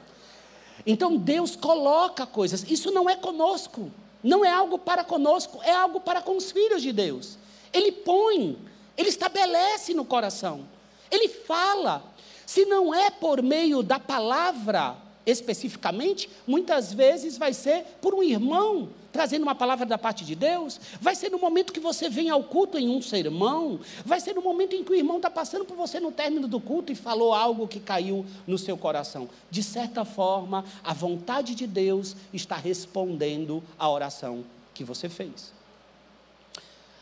[0.86, 3.90] Então Deus coloca coisas, isso não é conosco,
[4.22, 7.36] não é algo para conosco, é algo para com os filhos de Deus.
[7.72, 8.56] Ele põe,
[8.96, 10.66] ele estabelece no coração,
[11.10, 12.04] ele fala.
[12.46, 18.88] Se não é por meio da palavra, especificamente, muitas vezes vai ser por um irmão
[19.12, 22.44] trazendo uma palavra da parte de Deus, vai ser no momento que você vem ao
[22.44, 25.76] culto em um sermão, vai ser no momento em que o irmão está passando por
[25.76, 29.28] você no término do culto e falou algo que caiu no seu coração.
[29.50, 35.52] De certa forma, a vontade de Deus está respondendo à oração que você fez.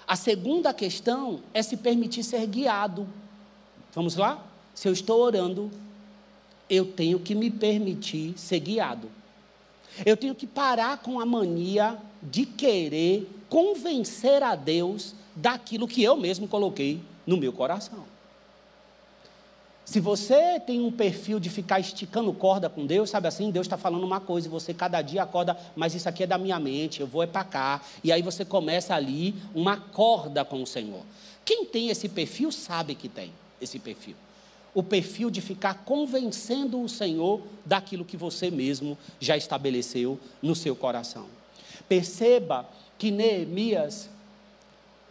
[0.07, 3.07] A segunda questão é se permitir ser guiado.
[3.94, 4.42] Vamos lá?
[4.74, 5.70] Se eu estou orando,
[6.68, 9.11] eu tenho que me permitir ser guiado.
[10.04, 16.16] Eu tenho que parar com a mania de querer convencer a Deus daquilo que eu
[16.16, 18.04] mesmo coloquei no meu coração.
[19.85, 23.78] Se você tem um perfil de ficar esticando corda com Deus, sabe assim, Deus está
[23.78, 27.00] falando uma coisa e você cada dia acorda, mas isso aqui é da minha mente,
[27.00, 27.81] eu vou é para cá.
[28.04, 31.00] E aí você começa ali uma corda com o Senhor.
[31.42, 34.14] Quem tem esse perfil sabe que tem esse perfil
[34.74, 40.76] o perfil de ficar convencendo o Senhor daquilo que você mesmo já estabeleceu no seu
[40.76, 41.26] coração.
[41.88, 44.11] Perceba que Neemias,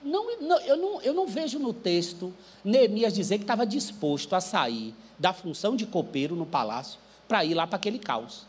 [0.03, 4.41] não, não, eu, não, eu não vejo no texto Neemias dizer que estava disposto a
[4.41, 8.45] sair da função de copeiro no palácio para ir lá para aquele caos.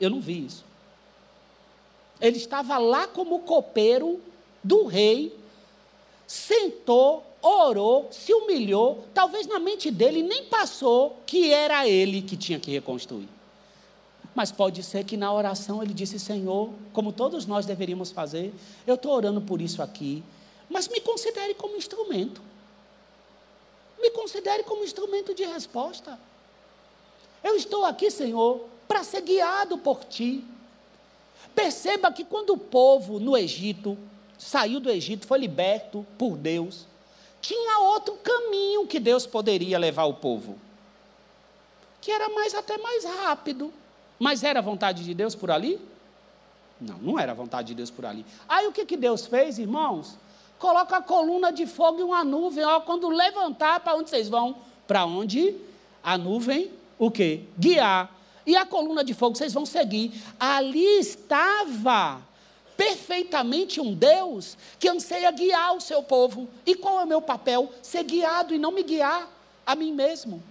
[0.00, 0.64] Eu não vi isso.
[2.20, 4.20] Ele estava lá como copeiro
[4.62, 5.34] do rei,
[6.30, 12.60] sentou orou, se humilhou, talvez na mente dele nem passou que era ele que tinha
[12.60, 13.28] que reconstruir.
[14.32, 18.54] Mas pode ser que na oração ele disse: Senhor, como todos nós deveríamos fazer,
[18.86, 20.22] eu estou orando por isso aqui,
[20.68, 22.40] mas me considere como instrumento.
[24.00, 26.16] Me considere como instrumento de resposta.
[27.42, 30.44] Eu estou aqui, Senhor, para ser guiado por ti.
[31.56, 33.98] Perceba que quando o povo no Egito
[34.40, 36.86] saiu do Egito, foi liberto por Deus,
[37.42, 40.58] tinha outro caminho que Deus poderia levar o povo,
[42.00, 43.72] que era mais até mais rápido.
[44.18, 45.80] Mas era a vontade de Deus por ali?
[46.80, 48.24] Não, não era a vontade de Deus por ali.
[48.48, 50.16] Aí o que, que Deus fez, irmãos?
[50.58, 54.56] Coloca a coluna de fogo e uma nuvem, ó, quando levantar, para onde vocês vão?
[54.86, 55.54] Para onde
[56.02, 57.44] a nuvem, o quê?
[57.58, 58.10] Guiar.
[58.46, 60.12] E a coluna de fogo vocês vão seguir.
[60.38, 62.22] Ali estava
[62.80, 66.48] perfeitamente um Deus que anseia guiar o seu povo.
[66.64, 67.70] E qual é o meu papel?
[67.82, 69.30] Ser guiado e não me guiar
[69.66, 70.42] a mim mesmo.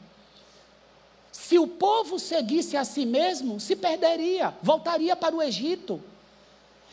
[1.32, 6.00] Se o povo seguisse a si mesmo, se perderia, voltaria para o Egito.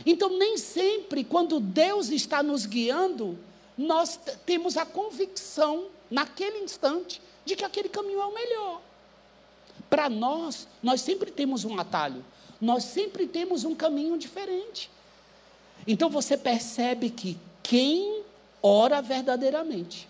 [0.07, 3.39] Então, nem sempre, quando Deus está nos guiando,
[3.77, 8.81] nós temos a convicção, naquele instante, de que aquele caminho é o melhor.
[9.91, 12.25] Para nós, nós sempre temos um atalho,
[12.59, 14.96] nós sempre temos um caminho diferente.
[15.87, 18.23] Então você percebe que quem
[18.63, 20.09] ora verdadeiramente,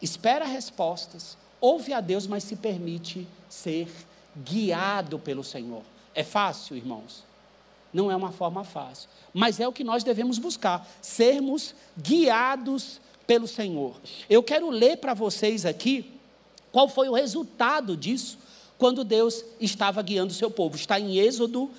[0.00, 3.88] espera respostas, ouve a Deus, mas se permite ser
[4.36, 5.82] guiado pelo Senhor.
[6.14, 7.24] É fácil, irmãos?
[7.92, 13.46] Não é uma forma fácil, mas é o que nós devemos buscar, sermos guiados pelo
[13.46, 13.94] Senhor.
[14.28, 16.12] Eu quero ler para vocês aqui
[16.70, 18.38] qual foi o resultado disso
[18.76, 20.76] quando Deus estava guiando o seu povo.
[20.76, 21.70] Está em Êxodo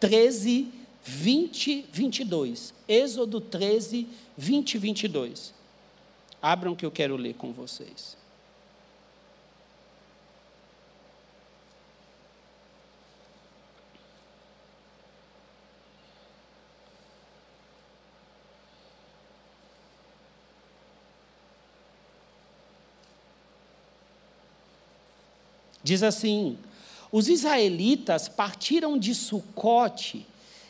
[0.00, 0.68] 13,
[1.04, 2.72] 20, 22.
[2.88, 5.54] Êxodo 13, 20, 22.
[6.40, 8.16] Abram que eu quero ler com vocês.
[25.82, 26.56] Diz assim:
[27.10, 30.26] Os israelitas partiram de Sucote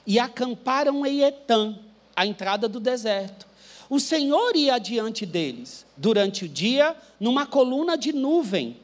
[0.07, 1.77] e acamparam em Etã,
[2.15, 3.47] a entrada do deserto.
[3.89, 8.77] O Senhor ia adiante deles durante o dia numa coluna de nuvem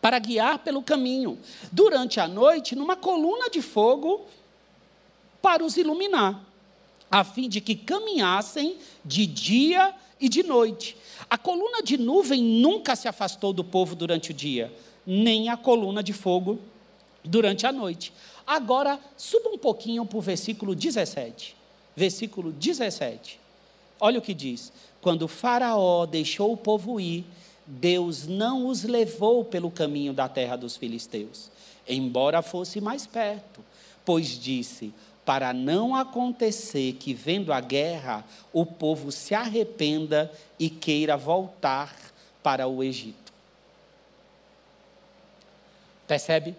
[0.00, 1.38] para guiar pelo caminho,
[1.72, 4.26] durante a noite numa coluna de fogo
[5.42, 6.40] para os iluminar,
[7.10, 10.96] a fim de que caminhassem de dia e de noite.
[11.28, 14.72] A coluna de nuvem nunca se afastou do povo durante o dia,
[15.06, 16.58] nem a coluna de fogo
[17.24, 18.12] durante a noite.
[18.48, 21.54] Agora, suba um pouquinho para o versículo 17.
[21.94, 23.38] Versículo 17.
[24.00, 24.72] Olha o que diz:
[25.02, 27.26] Quando Faraó deixou o povo ir,
[27.66, 31.50] Deus não os levou pelo caminho da terra dos filisteus,
[31.86, 33.62] embora fosse mais perto,
[34.02, 34.94] pois disse:
[35.26, 41.94] para não acontecer que, vendo a guerra, o povo se arrependa e queira voltar
[42.42, 43.30] para o Egito.
[46.06, 46.56] Percebe?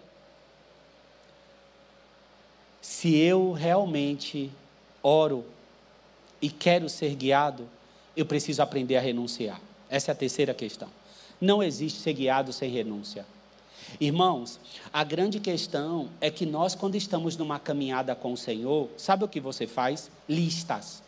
[3.00, 4.50] Se eu realmente
[5.02, 5.42] oro
[6.42, 7.66] e quero ser guiado,
[8.14, 9.58] eu preciso aprender a renunciar.
[9.88, 10.86] Essa é a terceira questão.
[11.40, 13.24] Não existe ser guiado sem renúncia.
[13.98, 14.60] Irmãos,
[14.92, 19.28] a grande questão é que nós, quando estamos numa caminhada com o Senhor, sabe o
[19.28, 20.10] que você faz?
[20.28, 21.02] Listas.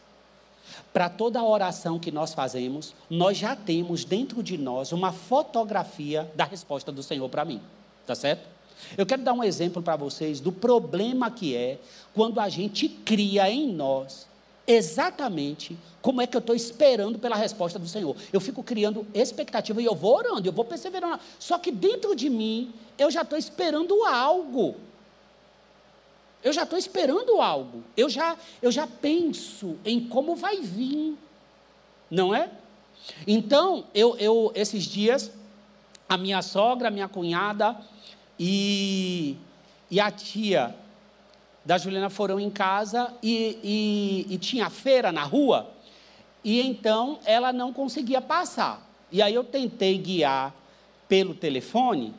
[0.95, 6.45] Para toda oração que nós fazemos, nós já temos dentro de nós uma fotografia da
[6.47, 7.61] resposta do Senhor para mim.
[8.07, 8.49] Tá certo?
[8.97, 11.79] Eu quero dar um exemplo para vocês do problema que é
[12.15, 14.27] quando a gente cria em nós
[14.67, 18.17] exatamente como é que eu estou esperando pela resposta do Senhor.
[18.33, 21.21] Eu fico criando expectativa e eu vou orando, eu vou perseverando.
[21.39, 24.77] Só que dentro de mim, eu já estou esperando algo.
[26.43, 27.85] Eu já estou esperando algo.
[27.97, 31.17] Eu já, eu já penso em como vai vir.
[32.11, 32.51] Não é?
[33.27, 35.31] Então, eu, eu esses dias,
[36.09, 37.77] a minha sogra, a minha cunhada
[38.39, 39.37] e,
[39.91, 40.75] e a tia
[41.65, 45.71] da Juliana foram em casa e, e, e tinha feira na rua,
[46.45, 48.89] e então ela não conseguia passar.
[49.11, 50.55] E aí eu tentei guiar
[51.09, 52.15] pelo telefone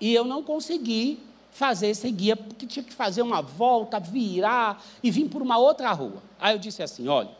[0.00, 5.10] e eu não consegui fazer esse guia, porque tinha que fazer uma volta, virar e
[5.10, 6.22] vir por uma outra rua.
[6.40, 7.30] Aí eu disse assim: olha,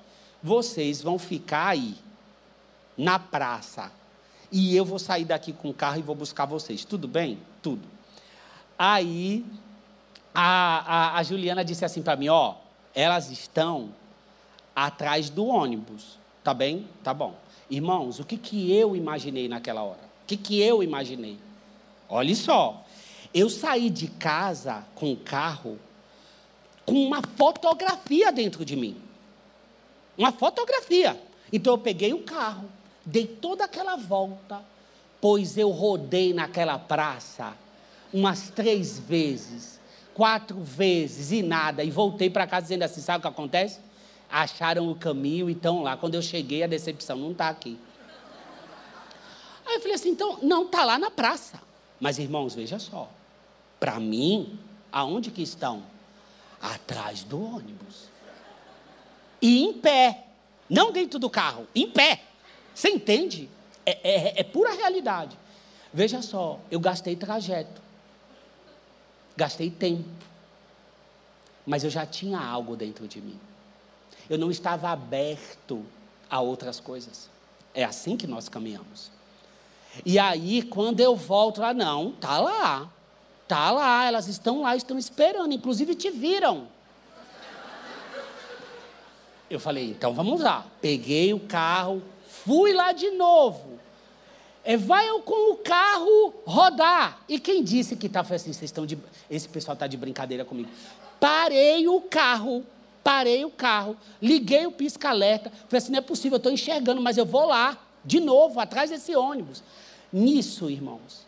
[0.43, 1.95] vocês vão ficar aí,
[2.97, 3.91] na praça,
[4.53, 6.85] e eu vou sair daqui com o carro e vou buscar vocês.
[6.85, 7.39] Tudo bem?
[7.63, 8.00] Tudo.
[8.83, 9.45] Aí
[10.35, 12.55] a, a, a Juliana disse assim para mim: ó,
[12.95, 13.91] elas estão
[14.75, 16.19] atrás do ônibus.
[16.43, 16.89] Tá bem?
[17.05, 17.35] Tá bom.
[17.69, 20.01] Irmãos, o que, que eu imaginei naquela hora?
[20.23, 21.37] O que, que eu imaginei?
[22.09, 22.83] Olhe só.
[23.35, 25.79] Eu saí de casa com o carro
[26.87, 28.97] com uma fotografia dentro de mim.
[30.17, 31.23] Uma fotografia.
[31.53, 32.65] Então eu peguei o carro,
[33.05, 34.63] dei toda aquela volta,
[35.21, 37.55] pois eu rodei naquela praça
[38.13, 39.81] umas três vezes
[40.21, 43.81] quatro vezes e nada, e voltei para casa dizendo assim: sabe o que acontece?
[44.31, 45.97] Acharam o caminho e estão lá.
[45.97, 47.79] Quando eu cheguei, a decepção não está aqui.
[49.67, 51.59] Aí eu falei assim: então, não está lá na praça.
[51.99, 53.09] Mas irmãos, veja só.
[53.79, 54.59] Para mim,
[54.93, 55.83] aonde que estão?
[56.61, 58.11] Atrás do ônibus.
[59.41, 60.27] E em pé.
[60.69, 62.23] Não dentro do carro, em pé.
[62.75, 63.49] Você entende?
[63.87, 65.37] É, é, é pura realidade.
[65.93, 67.90] Veja só, eu gastei trajeto.
[69.37, 70.09] Gastei tempo.
[71.67, 73.39] Mas eu já tinha algo dentro de mim.
[74.29, 75.85] Eu não estava aberto
[76.29, 77.29] a outras coisas.
[77.75, 79.11] É assim que nós caminhamos.
[80.05, 82.91] E aí, quando eu volto lá, não, tá lá.
[83.49, 86.69] Tá lá, elas estão lá, estão esperando, inclusive te viram.
[89.51, 90.65] Eu falei, então vamos lá.
[90.81, 93.80] Peguei o carro, fui lá de novo.
[94.65, 97.21] É, vai eu com o carro rodar.
[97.29, 98.99] E quem disse que está assim, vocês estão de,
[99.31, 100.69] esse pessoal está de brincadeira comigo.
[101.19, 102.65] Parei o carro,
[103.03, 107.17] parei o carro, liguei o pisca-alerta, falei assim, não é possível, eu estou enxergando, mas
[107.17, 109.63] eu vou lá, de novo, atrás desse ônibus.
[110.13, 111.27] Nisso, irmãos,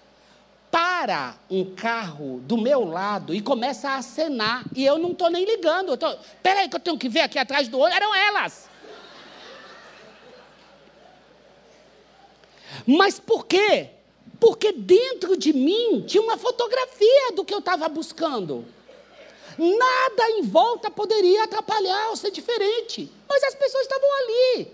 [0.70, 5.44] para um carro do meu lado e começa a acenar, e eu não estou nem
[5.44, 5.92] ligando.
[5.92, 8.71] Espera Peraí que eu tenho que ver aqui atrás do ônibus, eram elas.
[12.86, 13.90] Mas por quê?
[14.40, 18.64] Porque dentro de mim tinha uma fotografia do que eu estava buscando.
[19.58, 23.10] Nada em volta poderia atrapalhar ou ser diferente.
[23.28, 24.68] Mas as pessoas estavam ali.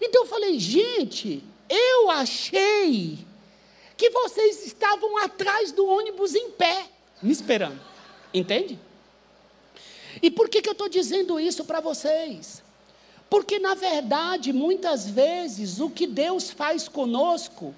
[0.00, 3.18] Então eu falei, gente, eu achei
[3.96, 6.88] que vocês estavam atrás do ônibus em pé,
[7.22, 7.80] me esperando.
[8.32, 8.78] Entende?
[10.22, 12.59] E por que, que eu estou dizendo isso para vocês?
[13.30, 17.72] Porque, na verdade, muitas vezes, o que Deus faz conosco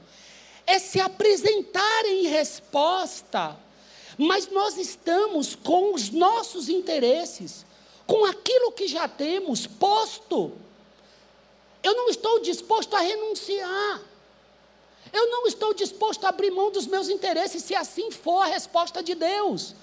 [0.66, 3.55] é se apresentar em resposta,
[4.16, 7.66] mas nós estamos com os nossos interesses,
[8.07, 10.53] com aquilo que já temos posto.
[11.82, 14.00] Eu não estou disposto a renunciar.
[15.12, 19.03] Eu não estou disposto a abrir mão dos meus interesses, se assim for a resposta
[19.03, 19.74] de Deus.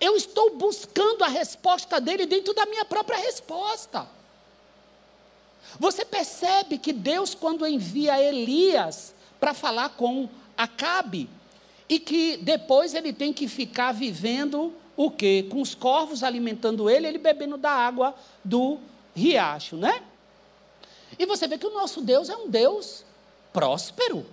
[0.00, 4.21] Eu estou buscando a resposta dele dentro da minha própria resposta.
[5.78, 11.28] Você percebe que Deus, quando envia Elias para falar com Acabe,
[11.88, 15.46] e que depois ele tem que ficar vivendo o quê?
[15.50, 18.14] Com os corvos alimentando ele, ele bebendo da água
[18.44, 18.78] do
[19.14, 20.02] riacho, né?
[21.18, 23.04] E você vê que o nosso Deus é um Deus
[23.52, 24.24] próspero.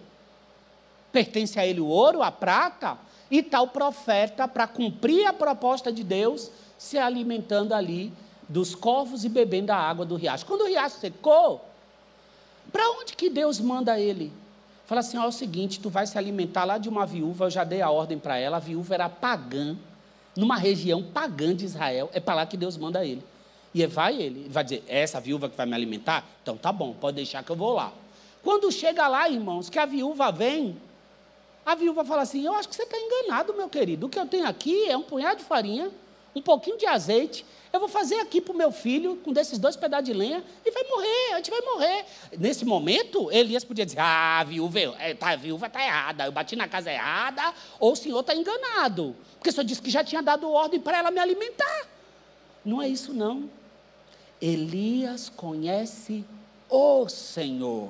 [1.11, 2.97] Pertence a ele o ouro, a prata,
[3.31, 8.11] e tal profeta, para cumprir a proposta de Deus, se alimentando ali
[8.49, 10.45] dos corvos e bebendo da água do riacho.
[10.45, 11.63] Quando o riacho secou,
[12.71, 14.33] para onde que Deus manda ele?
[14.85, 17.49] Fala assim: ó, é o seguinte, tu vai se alimentar lá de uma viúva, eu
[17.51, 19.77] já dei a ordem para ela, a viúva era pagã,
[20.35, 23.23] numa região pagã de Israel, é para lá que Deus manda ele.
[23.73, 26.25] E vai ele, vai dizer: é essa viúva que vai me alimentar?
[26.41, 27.93] Então tá bom, pode deixar que eu vou lá.
[28.41, 30.75] Quando chega lá, irmãos, que a viúva vem,
[31.65, 34.07] a viúva fala assim: Eu acho que você está enganado, meu querido.
[34.07, 35.91] O que eu tenho aqui é um punhado de farinha,
[36.35, 37.45] um pouquinho de azeite.
[37.71, 40.71] Eu vou fazer aqui para o meu filho, com desses dois pedaços de lenha, e
[40.71, 42.05] vai morrer, a gente vai morrer.
[42.37, 46.55] Nesse momento, Elias podia dizer: Ah, viúva, é, tá, a viúva está errada, eu bati
[46.55, 49.15] na casa errada, ou o senhor está enganado.
[49.35, 51.87] Porque o senhor disse que já tinha dado ordem para ela me alimentar.
[52.65, 53.49] Não é isso, não.
[54.41, 56.23] Elias conhece
[56.69, 57.89] o Senhor,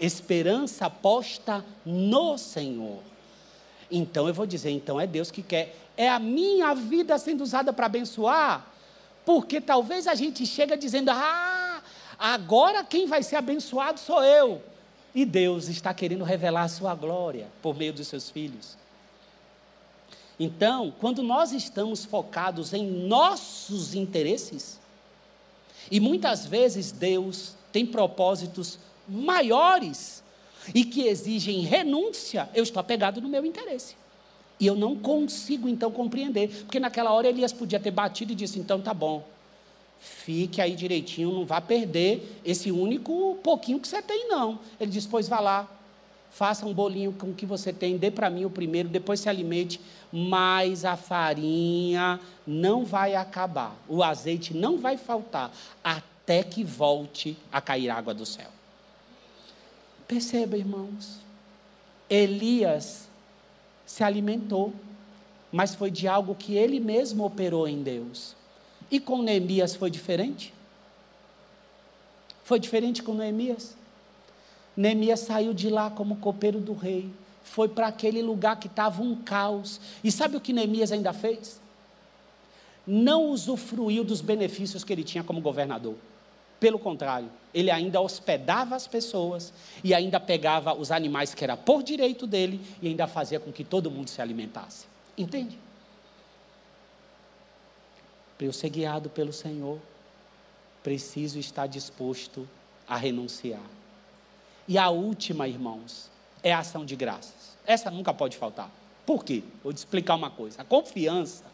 [0.00, 3.00] esperança posta no Senhor.
[3.90, 5.76] Então eu vou dizer, então é Deus que quer.
[5.96, 8.73] É a minha vida sendo usada para abençoar?
[9.24, 11.82] Porque talvez a gente chega dizendo: "Ah,
[12.18, 14.62] agora quem vai ser abençoado sou eu".
[15.14, 18.76] E Deus está querendo revelar a sua glória por meio dos seus filhos.
[20.38, 24.80] Então, quando nós estamos focados em nossos interesses,
[25.90, 30.22] e muitas vezes Deus tem propósitos maiores
[30.74, 33.96] e que exigem renúncia, eu estou apegado no meu interesse.
[34.58, 38.58] E eu não consigo então compreender, porque naquela hora Elias podia ter batido e disse:
[38.58, 39.26] então tá bom,
[39.98, 44.58] fique aí direitinho, não vá perder esse único pouquinho que você tem, não.
[44.78, 45.68] Ele disse: pois vá lá,
[46.30, 49.28] faça um bolinho com o que você tem, dê para mim o primeiro, depois se
[49.28, 49.80] alimente,
[50.12, 55.52] mas a farinha não vai acabar, o azeite não vai faltar,
[55.82, 58.50] até que volte a cair água do céu.
[60.06, 61.18] Perceba, irmãos,
[62.08, 63.08] Elias
[63.86, 64.72] se alimentou,
[65.52, 68.34] mas foi de algo que ele mesmo operou em Deus.
[68.90, 70.52] E com Neemias foi diferente?
[72.42, 73.76] Foi diferente com Neemias?
[74.76, 77.10] Neemias saiu de lá como copeiro do rei,
[77.42, 79.80] foi para aquele lugar que estava um caos.
[80.02, 81.60] E sabe o que Neemias ainda fez?
[82.86, 85.94] Não usufruiu dos benefícios que ele tinha como governador.
[86.64, 89.52] Pelo contrário, ele ainda hospedava as pessoas
[89.84, 93.62] e ainda pegava os animais que era por direito dele e ainda fazia com que
[93.62, 94.86] todo mundo se alimentasse.
[95.14, 95.58] Entende?
[98.38, 99.78] Para eu ser guiado pelo Senhor,
[100.82, 102.48] preciso estar disposto
[102.88, 103.60] a renunciar.
[104.66, 106.10] E a última, irmãos,
[106.42, 107.58] é a ação de graças.
[107.66, 108.70] Essa nunca pode faltar.
[109.04, 109.42] Por quê?
[109.62, 110.62] Vou te explicar uma coisa.
[110.62, 111.44] A confiança,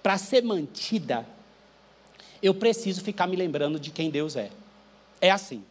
[0.00, 1.26] para ser mantida,
[2.44, 4.50] eu preciso ficar me lembrando de quem Deus é.
[5.18, 5.64] É assim: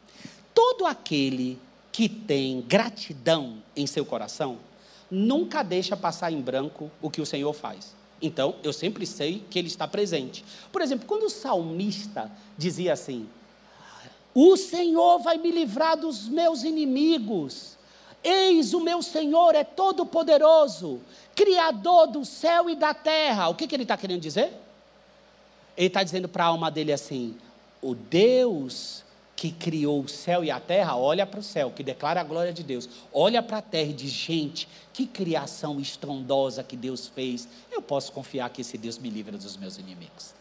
[0.56, 1.60] todo aquele
[1.92, 4.58] que tem gratidão em seu coração,
[5.10, 7.94] nunca deixa passar em branco o que o Senhor faz.
[8.20, 10.44] Então, eu sempre sei que Ele está presente.
[10.72, 13.30] Por exemplo, quando o salmista dizia assim:
[14.34, 17.78] O Senhor vai me livrar dos meus inimigos.
[18.24, 21.02] Eis o meu Senhor é todo-poderoso,
[21.36, 23.50] Criador do céu e da terra.
[23.50, 24.63] O que, que ele está querendo dizer?
[25.78, 27.36] Ele está dizendo para a alma dele assim:
[27.82, 29.04] o Deus
[29.36, 32.54] que criou o céu e a terra, olha para o céu, que declara a glória
[32.54, 37.48] de Deus, olha para a terra e diz: gente, que criação estrondosa que Deus fez.
[37.72, 40.34] Eu posso confiar que esse Deus me livra dos meus inimigos.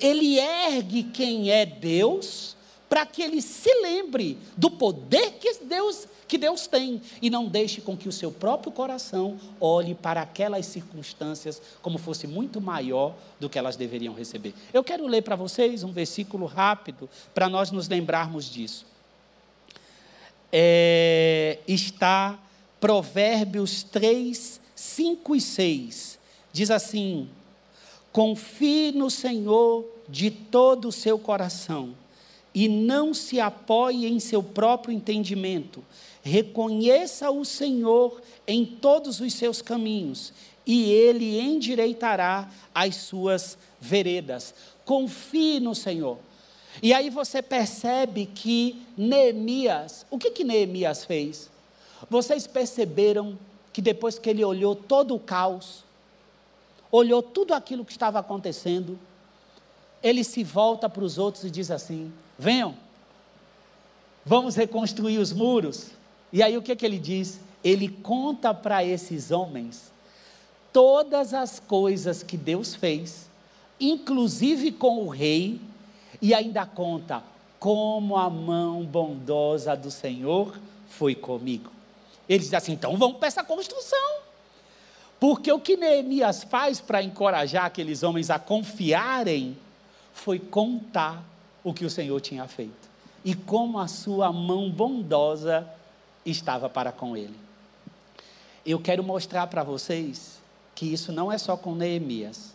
[0.00, 2.56] Ele ergue quem é Deus
[2.94, 7.80] para que ele se lembre do poder que Deus, que Deus tem e não deixe
[7.80, 13.50] com que o seu próprio coração olhe para aquelas circunstâncias como fosse muito maior do
[13.50, 14.54] que elas deveriam receber.
[14.72, 18.86] Eu quero ler para vocês um versículo rápido para nós nos lembrarmos disso.
[20.52, 22.38] É, está
[22.78, 26.18] Provérbios 3, 5 e 6.
[26.52, 27.28] Diz assim:
[28.12, 31.96] Confie no Senhor de todo o seu coração
[32.54, 35.84] e não se apoie em seu próprio entendimento.
[36.22, 40.32] Reconheça o Senhor em todos os seus caminhos,
[40.66, 44.54] e ele endireitará as suas veredas.
[44.84, 46.18] Confie no Senhor.
[46.82, 51.50] E aí você percebe que Neemias, o que que Neemias fez?
[52.08, 53.38] Vocês perceberam
[53.72, 55.84] que depois que ele olhou todo o caos,
[56.90, 58.98] olhou tudo aquilo que estava acontecendo,
[60.04, 62.74] ele se volta para os outros e diz assim: venham,
[64.24, 65.92] vamos reconstruir os muros.
[66.30, 67.40] E aí o que, que ele diz?
[67.64, 69.90] Ele conta para esses homens
[70.70, 73.30] todas as coisas que Deus fez,
[73.80, 75.58] inclusive com o rei,
[76.20, 77.22] e ainda conta
[77.58, 81.70] como a mão bondosa do Senhor foi comigo.
[82.28, 84.22] Ele diz assim: então vamos para essa construção.
[85.18, 89.56] Porque o que Neemias faz para encorajar aqueles homens a confiarem
[90.14, 91.22] foi contar
[91.62, 92.88] o que o Senhor tinha feito
[93.24, 95.68] e como a sua mão bondosa
[96.24, 97.34] estava para com ele.
[98.64, 100.40] Eu quero mostrar para vocês
[100.74, 102.54] que isso não é só com Neemias.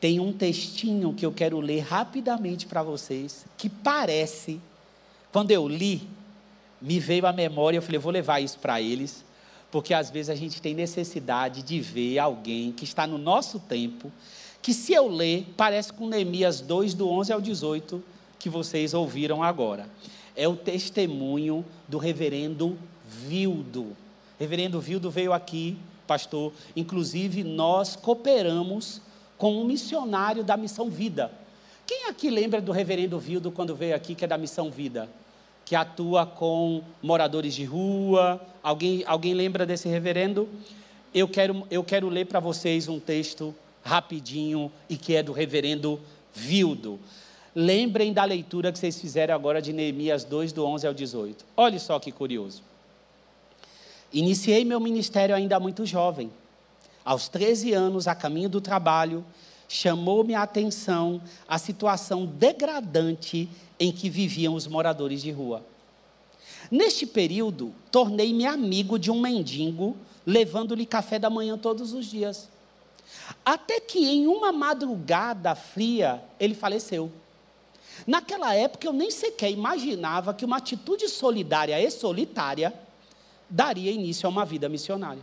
[0.00, 4.60] Tem um textinho que eu quero ler rapidamente para vocês, que parece,
[5.32, 6.08] quando eu li,
[6.80, 9.24] me veio à memória, eu falei, vou levar isso para eles,
[9.70, 14.12] porque às vezes a gente tem necessidade de ver alguém que está no nosso tempo,
[14.68, 18.04] que se eu ler, parece com Neemias 2, do 11 ao 18,
[18.38, 19.88] que vocês ouviram agora.
[20.36, 23.96] É o testemunho do reverendo Vildo.
[24.38, 29.00] Reverendo Vildo veio aqui, pastor, inclusive nós cooperamos
[29.38, 31.32] com um missionário da Missão Vida.
[31.86, 35.08] Quem aqui lembra do reverendo Vildo quando veio aqui, que é da Missão Vida?
[35.64, 38.38] Que atua com moradores de rua.
[38.62, 40.46] Alguém, alguém lembra desse reverendo?
[41.14, 46.00] Eu quero, eu quero ler para vocês um texto rapidinho e que é do reverendo
[46.32, 46.98] Vildo.
[47.54, 51.44] Lembrem da leitura que vocês fizeram agora de Neemias 2, do 11 ao 18.
[51.56, 52.62] Olhe só que curioso.
[54.12, 56.30] Iniciei meu ministério ainda muito jovem.
[57.04, 59.24] Aos 13 anos, a caminho do trabalho,
[59.68, 63.48] chamou-me a atenção a situação degradante
[63.78, 65.64] em que viviam os moradores de rua.
[66.70, 72.48] Neste período, tornei-me amigo de um mendigo, levando-lhe café da manhã todos os dias.
[73.44, 77.10] Até que em uma madrugada fria ele faleceu.
[78.06, 82.72] Naquela época eu nem sequer imaginava que uma atitude solidária e solitária
[83.48, 85.22] daria início a uma vida missionária.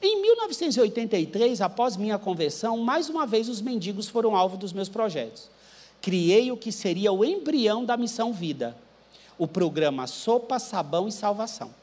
[0.00, 5.50] Em 1983, após minha conversão, mais uma vez os mendigos foram alvo dos meus projetos.
[6.00, 8.76] Criei o que seria o embrião da missão Vida,
[9.36, 11.74] o programa Sopa, Sabão e Salvação.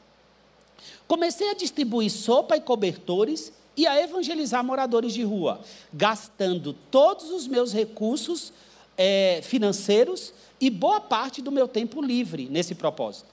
[1.06, 5.60] Comecei a distribuir sopa e cobertores e a evangelizar moradores de rua,
[5.92, 8.52] gastando todos os meus recursos
[8.96, 13.28] é, financeiros e boa parte do meu tempo livre nesse propósito.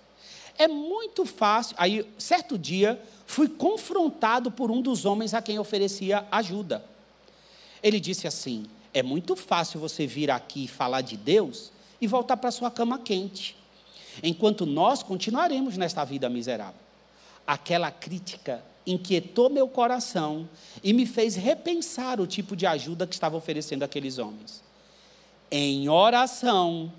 [0.55, 1.75] É muito fácil.
[1.79, 6.85] Aí, certo dia, fui confrontado por um dos homens a quem oferecia ajuda.
[7.81, 12.51] Ele disse assim: É muito fácil você vir aqui falar de Deus e voltar para
[12.51, 13.57] sua cama quente,
[14.21, 16.79] enquanto nós continuaremos nesta vida miserável.
[17.47, 20.47] Aquela crítica inquietou meu coração
[20.83, 24.63] e me fez repensar o tipo de ajuda que estava oferecendo aqueles homens.
[25.49, 26.91] Em oração,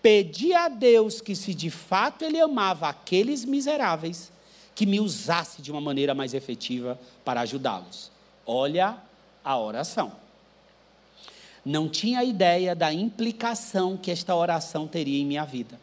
[0.00, 4.32] pedi a Deus que, se de fato Ele amava aqueles miseráveis,
[4.74, 8.10] que me usasse de uma maneira mais efetiva para ajudá-los.
[8.46, 8.96] Olha
[9.44, 10.12] a oração.
[11.64, 15.78] Não tinha ideia da implicação que esta oração teria em minha vida.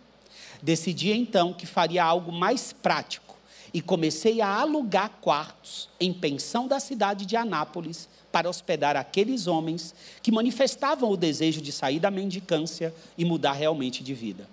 [0.61, 3.26] Decidi então que faria algo mais prático
[3.74, 9.93] e comecei a alugar quartos em pensão da cidade de Anápolis para hospedar aqueles homens
[10.22, 14.47] que manifestavam o desejo de sair da mendicância e mudar realmente de vida.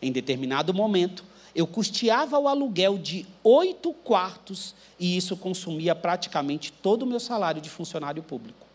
[0.00, 7.02] Em determinado momento, eu custeava o aluguel de oito quartos e isso consumia praticamente todo
[7.02, 8.66] o meu salário de funcionário público.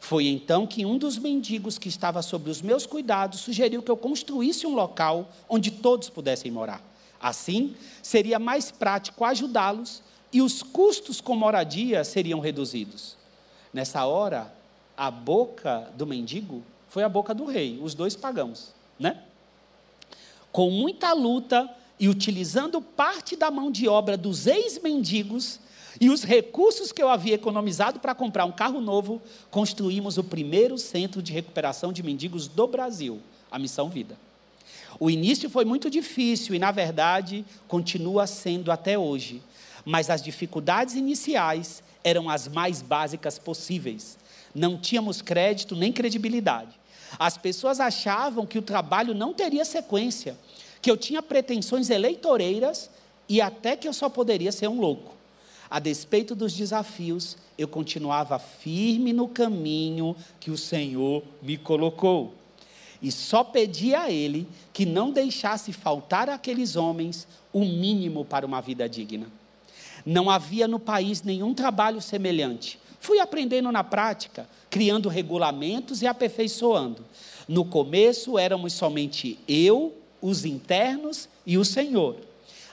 [0.00, 3.96] Foi então que um dos mendigos que estava sob os meus cuidados sugeriu que eu
[3.96, 6.82] construísse um local onde todos pudessem morar.
[7.24, 13.16] Assim, seria mais prático ajudá-los e os custos com moradia seriam reduzidos.
[13.72, 14.54] Nessa hora,
[14.94, 19.22] a boca do mendigo foi a boca do rei, os dois pagamos, né?
[20.52, 21.66] Com muita luta
[21.98, 25.58] e utilizando parte da mão de obra dos ex-mendigos
[25.98, 30.76] e os recursos que eu havia economizado para comprar um carro novo, construímos o primeiro
[30.76, 33.18] centro de recuperação de mendigos do Brasil,
[33.50, 34.14] a Missão Vida.
[34.98, 39.42] O início foi muito difícil e, na verdade, continua sendo até hoje.
[39.84, 44.18] Mas as dificuldades iniciais eram as mais básicas possíveis.
[44.54, 46.78] Não tínhamos crédito nem credibilidade.
[47.18, 50.36] As pessoas achavam que o trabalho não teria sequência,
[50.80, 52.90] que eu tinha pretensões eleitoreiras
[53.28, 55.14] e até que eu só poderia ser um louco.
[55.70, 62.34] A despeito dos desafios, eu continuava firme no caminho que o Senhor me colocou.
[63.04, 68.62] E só pedia a Ele que não deixasse faltar àqueles homens o mínimo para uma
[68.62, 69.26] vida digna.
[70.06, 72.80] Não havia no país nenhum trabalho semelhante.
[72.98, 77.04] Fui aprendendo na prática, criando regulamentos e aperfeiçoando.
[77.46, 79.92] No começo éramos somente eu,
[80.22, 82.16] os internos e o Senhor.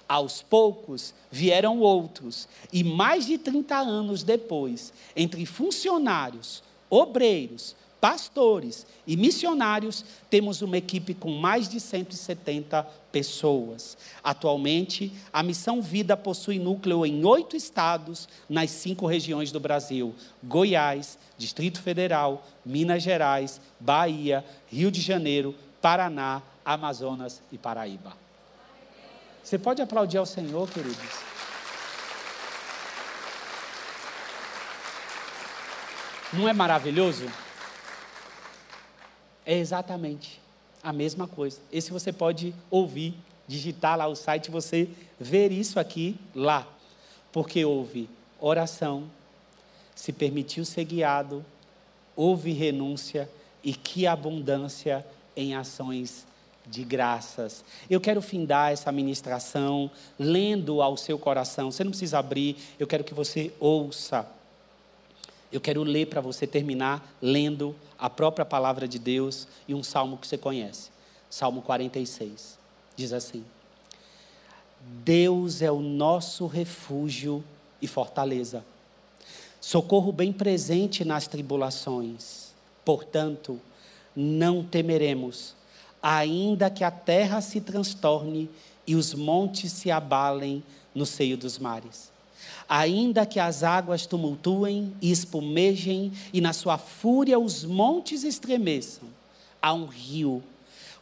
[0.08, 9.16] Aos poucos vieram outros, e mais de 30 anos depois, entre funcionários, obreiros, pastores e
[9.16, 13.96] missionários, temos uma equipe com mais de 170 pessoas.
[14.24, 21.20] Atualmente, a Missão Vida possui núcleo em oito estados, nas cinco regiões do Brasil: Goiás,
[21.38, 28.18] Distrito Federal, Minas Gerais, Bahia, Rio de Janeiro, Paraná, Amazonas e Paraíba.
[29.44, 30.98] Você pode aplaudir ao Senhor, queridos?
[36.34, 37.26] Não é maravilhoso?
[39.46, 40.40] É exatamente
[40.84, 41.60] a mesma coisa.
[41.72, 43.14] Esse você pode ouvir,
[43.48, 44.90] digitar lá o site, você
[45.20, 46.68] ver isso aqui lá.
[47.32, 49.10] Porque houve oração,
[49.96, 51.46] se permitiu ser guiado,
[52.16, 53.30] houve renúncia
[53.64, 56.26] e que abundância em ações
[56.66, 57.64] de graças.
[57.90, 61.72] Eu quero findar essa ministração lendo ao seu coração.
[61.72, 64.26] Você não precisa abrir, eu quero que você ouça.
[65.52, 70.18] Eu quero ler para você terminar lendo a própria palavra de Deus e um salmo
[70.18, 70.90] que você conhece.
[71.30, 72.58] Salmo 46.
[72.96, 73.44] Diz assim:
[75.04, 77.44] Deus é o nosso refúgio
[77.82, 78.64] e fortaleza,
[79.60, 82.52] socorro bem presente nas tribulações.
[82.86, 83.60] Portanto,
[84.16, 85.56] não temeremos,
[86.02, 88.50] ainda que a terra se transtorne
[88.88, 90.64] e os montes se abalem
[90.96, 92.11] no seio dos mares
[92.68, 99.08] ainda que as águas tumultuem e espumejem, e na sua fúria os montes estremeçam,
[99.62, 100.44] há um rio,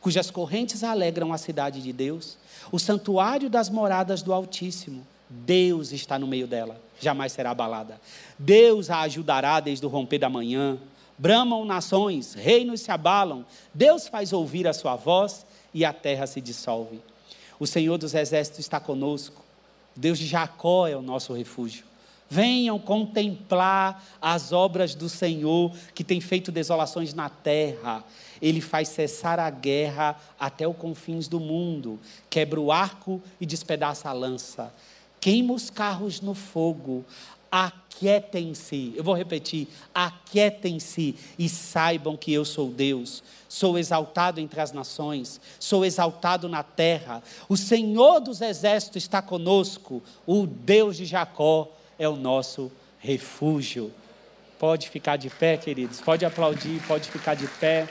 [0.01, 2.37] cujas correntes alegram a cidade de Deus,
[2.71, 5.05] o santuário das moradas do Altíssimo.
[5.29, 8.01] Deus está no meio dela, jamais será abalada.
[8.37, 10.77] Deus a ajudará desde o romper da manhã.
[11.17, 13.45] Bramam nações, reinos se abalam.
[13.73, 16.99] Deus faz ouvir a sua voz e a terra se dissolve.
[17.59, 19.43] O Senhor dos exércitos está conosco.
[19.95, 21.89] Deus de Jacó é o nosso refúgio.
[22.29, 28.03] Venham contemplar as obras do Senhor que tem feito desolações na terra.
[28.39, 34.09] Ele faz cessar a guerra até os confins do mundo, quebra o arco e despedaça
[34.09, 34.71] a lança,
[35.19, 37.03] queima os carros no fogo,
[37.51, 38.93] aquietem-se.
[38.95, 43.23] Eu vou repetir: aquietem-se e saibam que eu sou Deus.
[43.47, 47.23] Sou exaltado entre as nações, sou exaltado na terra.
[47.47, 53.91] O Senhor dos exércitos está conosco, o Deus de Jacó é o nosso refúgio.
[54.59, 57.87] Pode ficar de pé, queridos, pode aplaudir, pode ficar de pé.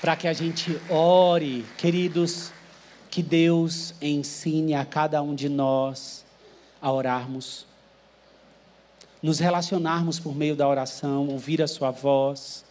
[0.00, 2.52] Para que a gente ore, queridos,
[3.10, 6.24] que Deus ensine a cada um de nós
[6.80, 7.66] a orarmos,
[9.22, 12.64] nos relacionarmos por meio da oração, ouvir a Sua voz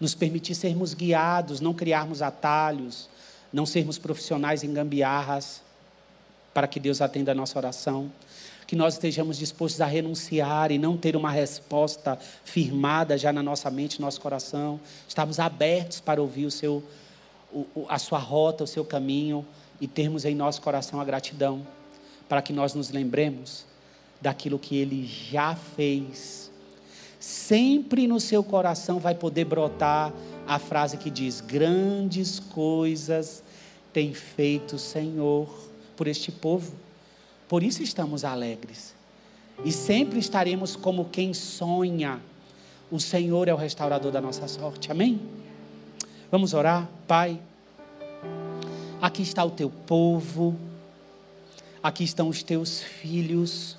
[0.00, 3.08] nos permitir sermos guiados, não criarmos atalhos,
[3.52, 5.62] não sermos profissionais em gambiarras,
[6.54, 8.10] para que Deus atenda a nossa oração.
[8.66, 13.70] Que nós estejamos dispostos a renunciar e não ter uma resposta firmada já na nossa
[13.70, 14.80] mente, no nosso coração.
[15.06, 16.82] Estamos abertos para ouvir o seu,
[17.52, 19.44] o, a sua rota, o seu caminho
[19.80, 21.66] e termos em nosso coração a gratidão,
[22.28, 23.66] para que nós nos lembremos
[24.20, 26.50] daquilo que Ele já fez
[27.20, 30.12] sempre no seu coração vai poder brotar
[30.46, 33.42] a frase que diz: Grandes coisas
[33.92, 35.46] tem feito o Senhor
[35.96, 36.72] por este povo.
[37.46, 38.94] Por isso estamos alegres.
[39.64, 42.20] E sempre estaremos como quem sonha.
[42.90, 44.90] O Senhor é o restaurador da nossa sorte.
[44.90, 45.20] Amém?
[46.30, 47.38] Vamos orar, Pai.
[49.02, 50.56] Aqui está o teu povo.
[51.82, 53.76] Aqui estão os teus filhos.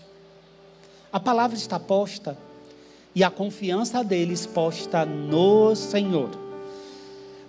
[1.13, 2.37] A palavra está posta
[3.13, 6.29] e a confiança deles posta no Senhor.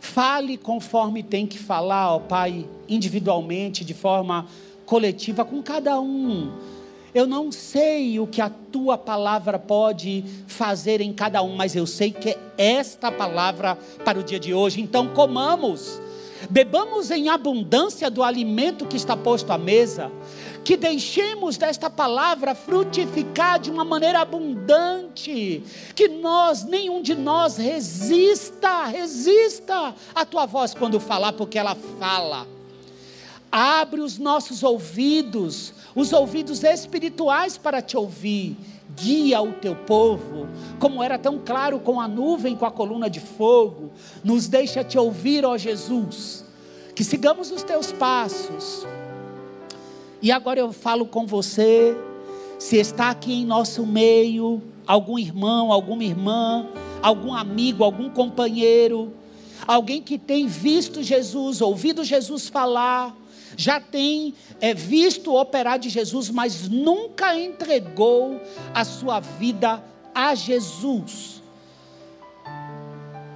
[0.00, 4.46] Fale conforme tem que falar, ó Pai, individualmente, de forma
[4.84, 6.50] coletiva com cada um.
[7.14, 11.86] Eu não sei o que a tua palavra pode fazer em cada um, mas eu
[11.86, 14.80] sei que é esta palavra para o dia de hoje.
[14.80, 16.00] Então, comamos,
[16.50, 20.10] bebamos em abundância do alimento que está posto à mesa
[20.64, 25.62] que deixemos desta palavra frutificar de uma maneira abundante,
[25.94, 32.46] que nós, nenhum de nós resista, resista à tua voz quando falar, porque ela fala.
[33.50, 38.56] Abre os nossos ouvidos, os ouvidos espirituais para te ouvir.
[38.94, 40.46] Guia o teu povo,
[40.78, 43.90] como era tão claro com a nuvem, com a coluna de fogo.
[44.22, 46.44] Nos deixa te ouvir, ó Jesus.
[46.94, 48.86] Que sigamos os teus passos
[50.22, 51.96] e agora eu falo com você,
[52.58, 56.68] se está aqui em nosso meio, algum irmão, alguma irmã,
[57.02, 59.12] algum amigo, algum companheiro,
[59.66, 63.16] alguém que tem visto Jesus, ouvido Jesus falar,
[63.56, 68.40] já tem é, visto operar de Jesus, mas nunca entregou
[68.72, 69.82] a sua vida
[70.14, 71.42] a Jesus.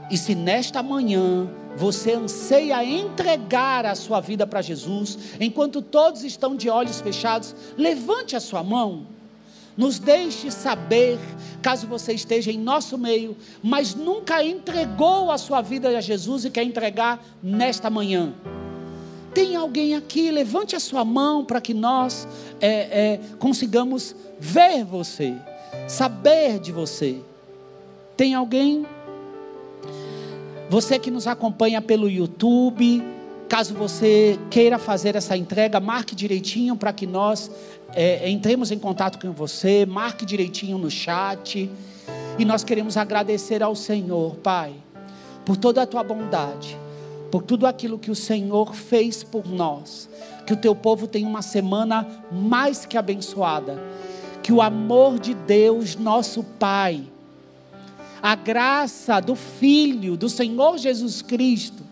[0.08, 6.56] E se nesta manhã você anseia entregar a sua vida para Jesus, enquanto todos estão
[6.56, 9.06] de olhos fechados, levante a sua mão.
[9.76, 11.18] Nos deixe saber,
[11.60, 16.50] caso você esteja em nosso meio, mas nunca entregou a sua vida a Jesus e
[16.50, 18.32] quer entregar nesta manhã.
[19.34, 20.30] Tem alguém aqui?
[20.30, 22.26] Levante a sua mão para que nós
[22.58, 25.34] é, é, consigamos ver você,
[25.86, 27.20] saber de você.
[28.16, 28.86] Tem alguém?
[30.68, 33.00] Você que nos acompanha pelo YouTube,
[33.48, 37.48] caso você queira fazer essa entrega, marque direitinho para que nós
[37.94, 41.70] é, entremos em contato com você, marque direitinho no chat.
[42.36, 44.74] E nós queremos agradecer ao Senhor, Pai,
[45.44, 46.76] por toda a tua bondade,
[47.30, 50.10] por tudo aquilo que o Senhor fez por nós.
[50.44, 53.80] Que o teu povo tenha uma semana mais que abençoada.
[54.42, 57.04] Que o amor de Deus, nosso Pai,
[58.22, 61.84] a graça do Filho, do Senhor Jesus Cristo,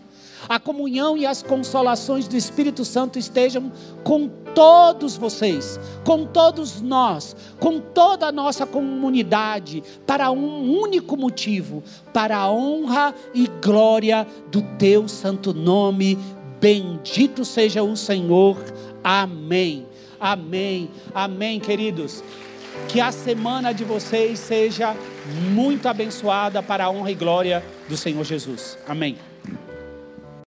[0.47, 3.71] a comunhão e as consolações do Espírito Santo estejam
[4.03, 11.83] com todos vocês, com todos nós, com toda a nossa comunidade, para um único motivo:
[12.13, 16.17] para a honra e glória do teu santo nome.
[16.59, 18.57] Bendito seja o Senhor.
[19.03, 19.85] Amém.
[20.19, 20.89] Amém.
[21.13, 22.23] Amém, queridos.
[22.87, 24.95] Que a semana de vocês seja
[25.25, 28.77] muito abençoada para a honra e glória do Senhor Jesus.
[28.87, 29.17] Amém.